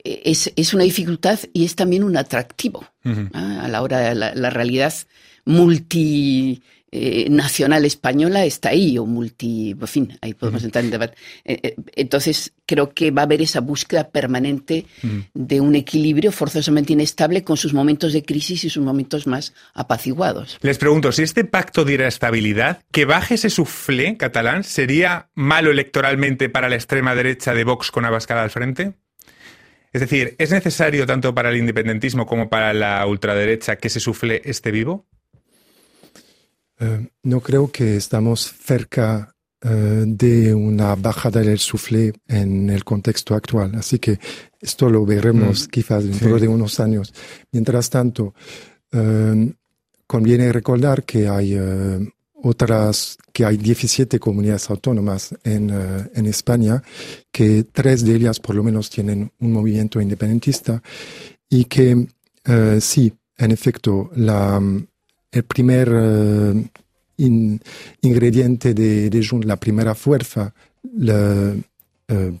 es, 0.04 0.52
es, 0.56 0.74
una 0.74 0.84
dificultad 0.84 1.38
y 1.52 1.64
es 1.64 1.74
también 1.74 2.04
un 2.04 2.16
atractivo 2.16 2.84
¿ah? 3.32 3.62
a 3.64 3.68
la 3.68 3.82
hora 3.82 3.98
de 3.98 4.14
la 4.14 4.50
realidad 4.50 4.94
multi 5.44 6.62
eh, 6.90 7.28
nacional 7.28 7.84
española 7.84 8.46
está 8.46 8.70
ahí, 8.70 8.96
o 8.96 9.04
multi, 9.04 9.76
en 9.78 9.86
fin, 9.86 10.18
ahí 10.22 10.32
podemos 10.32 10.64
entrar 10.64 10.82
en 10.82 10.90
debate. 10.90 11.18
Eh, 11.44 11.60
eh, 11.62 11.74
entonces, 11.96 12.54
creo 12.64 12.94
que 12.94 13.10
va 13.10 13.22
a 13.22 13.24
haber 13.26 13.42
esa 13.42 13.60
búsqueda 13.60 14.08
permanente 14.08 14.86
de 15.34 15.60
un 15.60 15.74
equilibrio 15.74 16.32
forzosamente 16.32 16.94
inestable 16.94 17.44
con 17.44 17.58
sus 17.58 17.74
momentos 17.74 18.14
de 18.14 18.22
crisis 18.22 18.64
y 18.64 18.70
sus 18.70 18.82
momentos 18.82 19.26
más 19.26 19.52
apaciguados. 19.74 20.56
Les 20.62 20.78
pregunto, 20.78 21.12
si 21.12 21.22
este 21.22 21.44
pacto 21.44 21.84
diera 21.84 22.08
estabilidad, 22.08 22.80
que 22.90 23.04
baje 23.04 23.34
ese 23.34 23.50
suflé 23.50 24.16
catalán, 24.16 24.64
¿sería 24.64 25.28
malo 25.34 25.70
electoralmente 25.70 26.48
para 26.48 26.70
la 26.70 26.76
extrema 26.76 27.14
derecha 27.14 27.52
de 27.52 27.64
Vox 27.64 27.90
con 27.90 28.06
Abascal 28.06 28.38
al 28.38 28.50
frente? 28.50 28.94
Es 29.92 30.00
decir, 30.00 30.36
¿es 30.38 30.50
necesario 30.50 31.06
tanto 31.06 31.34
para 31.34 31.50
el 31.50 31.56
independentismo 31.56 32.26
como 32.26 32.48
para 32.48 32.72
la 32.72 33.06
ultraderecha 33.06 33.76
que 33.76 33.88
ese 33.88 34.00
suflé 34.00 34.42
esté 34.44 34.70
vivo? 34.70 35.06
Eh, 36.80 37.08
no 37.22 37.40
creo 37.40 37.70
que 37.70 37.96
estamos 37.96 38.52
cerca 38.52 39.34
eh, 39.62 40.04
de 40.06 40.54
una 40.54 40.94
bajada 40.94 41.40
del 41.40 41.58
suflé 41.58 42.12
en 42.28 42.70
el 42.70 42.84
contexto 42.84 43.34
actual. 43.34 43.74
Así 43.74 43.98
que 43.98 44.18
esto 44.60 44.88
lo 44.88 45.04
veremos 45.04 45.66
mm, 45.66 45.70
quizás 45.70 46.04
dentro 46.04 46.38
de 46.38 46.48
unos 46.48 46.78
años. 46.80 47.12
Mientras 47.50 47.90
tanto, 47.90 48.34
eh, 48.92 49.52
conviene 50.06 50.52
recordar 50.52 51.04
que 51.04 51.28
hay 51.28 51.58
otras, 52.42 53.18
que 53.32 53.44
hay 53.44 53.56
17 53.56 54.18
comunidades 54.18 54.70
autónomas 54.70 55.34
en, 55.44 55.70
en, 56.14 56.26
España, 56.26 56.82
que 57.32 57.64
tres 57.64 58.04
de 58.04 58.14
ellas 58.14 58.40
por 58.40 58.54
lo 58.54 58.62
menos 58.62 58.90
tienen 58.90 59.32
un 59.40 59.52
movimiento 59.52 60.00
independentista 60.00 60.82
y 61.48 61.64
que 61.64 62.06
sí, 62.80 63.12
en 63.36 63.52
efecto, 63.52 64.10
la, 64.16 64.60
el 65.30 65.42
primer 65.44 65.90
eh, 65.92 66.68
ingrediente 68.02 68.74
de, 68.74 69.10
de 69.10 69.40
la 69.44 69.56
primera 69.56 69.94
fuerza, 69.94 70.52
la, 70.96 71.54
eh, 72.08 72.38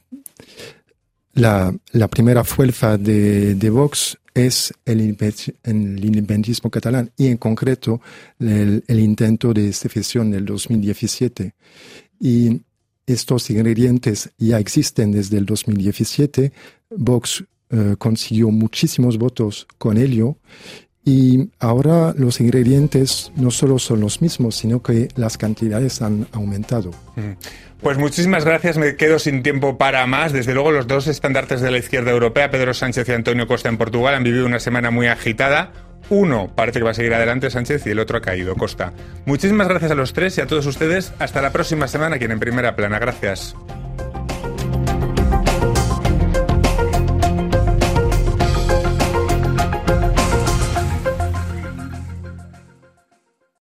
la, 1.34 2.08
primera 2.08 2.44
fuerza 2.44 2.96
de, 2.96 3.70
Vox 3.70 4.18
es 4.38 4.72
el, 4.84 5.00
independentismo 5.00 6.70
catalán 6.70 7.10
y 7.16 7.26
en 7.26 7.36
concreto 7.36 8.00
el, 8.38 8.82
intento 8.88 9.52
de 9.52 9.72
secesión 9.72 10.30
del 10.30 10.44
2017. 10.44 11.54
Y 12.20 12.62
estos 13.06 13.50
ingredientes 13.50 14.30
ya 14.38 14.58
existen 14.58 15.12
desde 15.12 15.38
el 15.38 15.46
2017. 15.46 16.52
Vox 16.90 17.44
eh, 17.70 17.96
consiguió 17.98 18.50
muchísimos 18.50 19.18
votos 19.18 19.66
con 19.78 19.98
ello 19.98 20.36
y 21.08 21.48
ahora 21.58 22.12
los 22.18 22.38
ingredientes 22.38 23.32
no 23.34 23.50
solo 23.50 23.78
son 23.78 24.00
los 24.00 24.20
mismos, 24.20 24.56
sino 24.56 24.82
que 24.82 25.08
las 25.16 25.38
cantidades 25.38 26.02
han 26.02 26.26
aumentado. 26.32 26.90
Pues 27.80 27.96
muchísimas 27.96 28.44
gracias, 28.44 28.76
me 28.76 28.94
quedo 28.96 29.18
sin 29.18 29.42
tiempo 29.42 29.78
para 29.78 30.06
más. 30.06 30.34
Desde 30.34 30.52
luego 30.52 30.70
los 30.70 30.86
dos 30.86 31.06
estandartes 31.06 31.62
de 31.62 31.70
la 31.70 31.78
izquierda 31.78 32.10
europea, 32.10 32.50
Pedro 32.50 32.74
Sánchez 32.74 33.08
y 33.08 33.12
Antonio 33.12 33.46
Costa 33.46 33.70
en 33.70 33.78
Portugal, 33.78 34.16
han 34.16 34.22
vivido 34.22 34.44
una 34.44 34.60
semana 34.60 34.90
muy 34.90 35.06
agitada. 35.06 35.72
Uno 36.10 36.52
parece 36.54 36.80
que 36.80 36.84
va 36.84 36.90
a 36.90 36.94
seguir 36.94 37.14
adelante 37.14 37.48
Sánchez 37.48 37.86
y 37.86 37.90
el 37.90 38.00
otro 38.00 38.18
ha 38.18 38.20
caído, 38.20 38.54
Costa. 38.54 38.92
Muchísimas 39.24 39.66
gracias 39.66 39.90
a 39.90 39.94
los 39.94 40.12
tres 40.12 40.36
y 40.36 40.42
a 40.42 40.46
todos 40.46 40.66
ustedes. 40.66 41.14
Hasta 41.18 41.40
la 41.40 41.52
próxima 41.52 41.88
semana 41.88 42.16
aquí 42.16 42.26
en 42.26 42.38
Primera 42.38 42.76
Plana. 42.76 42.98
Gracias. 42.98 43.56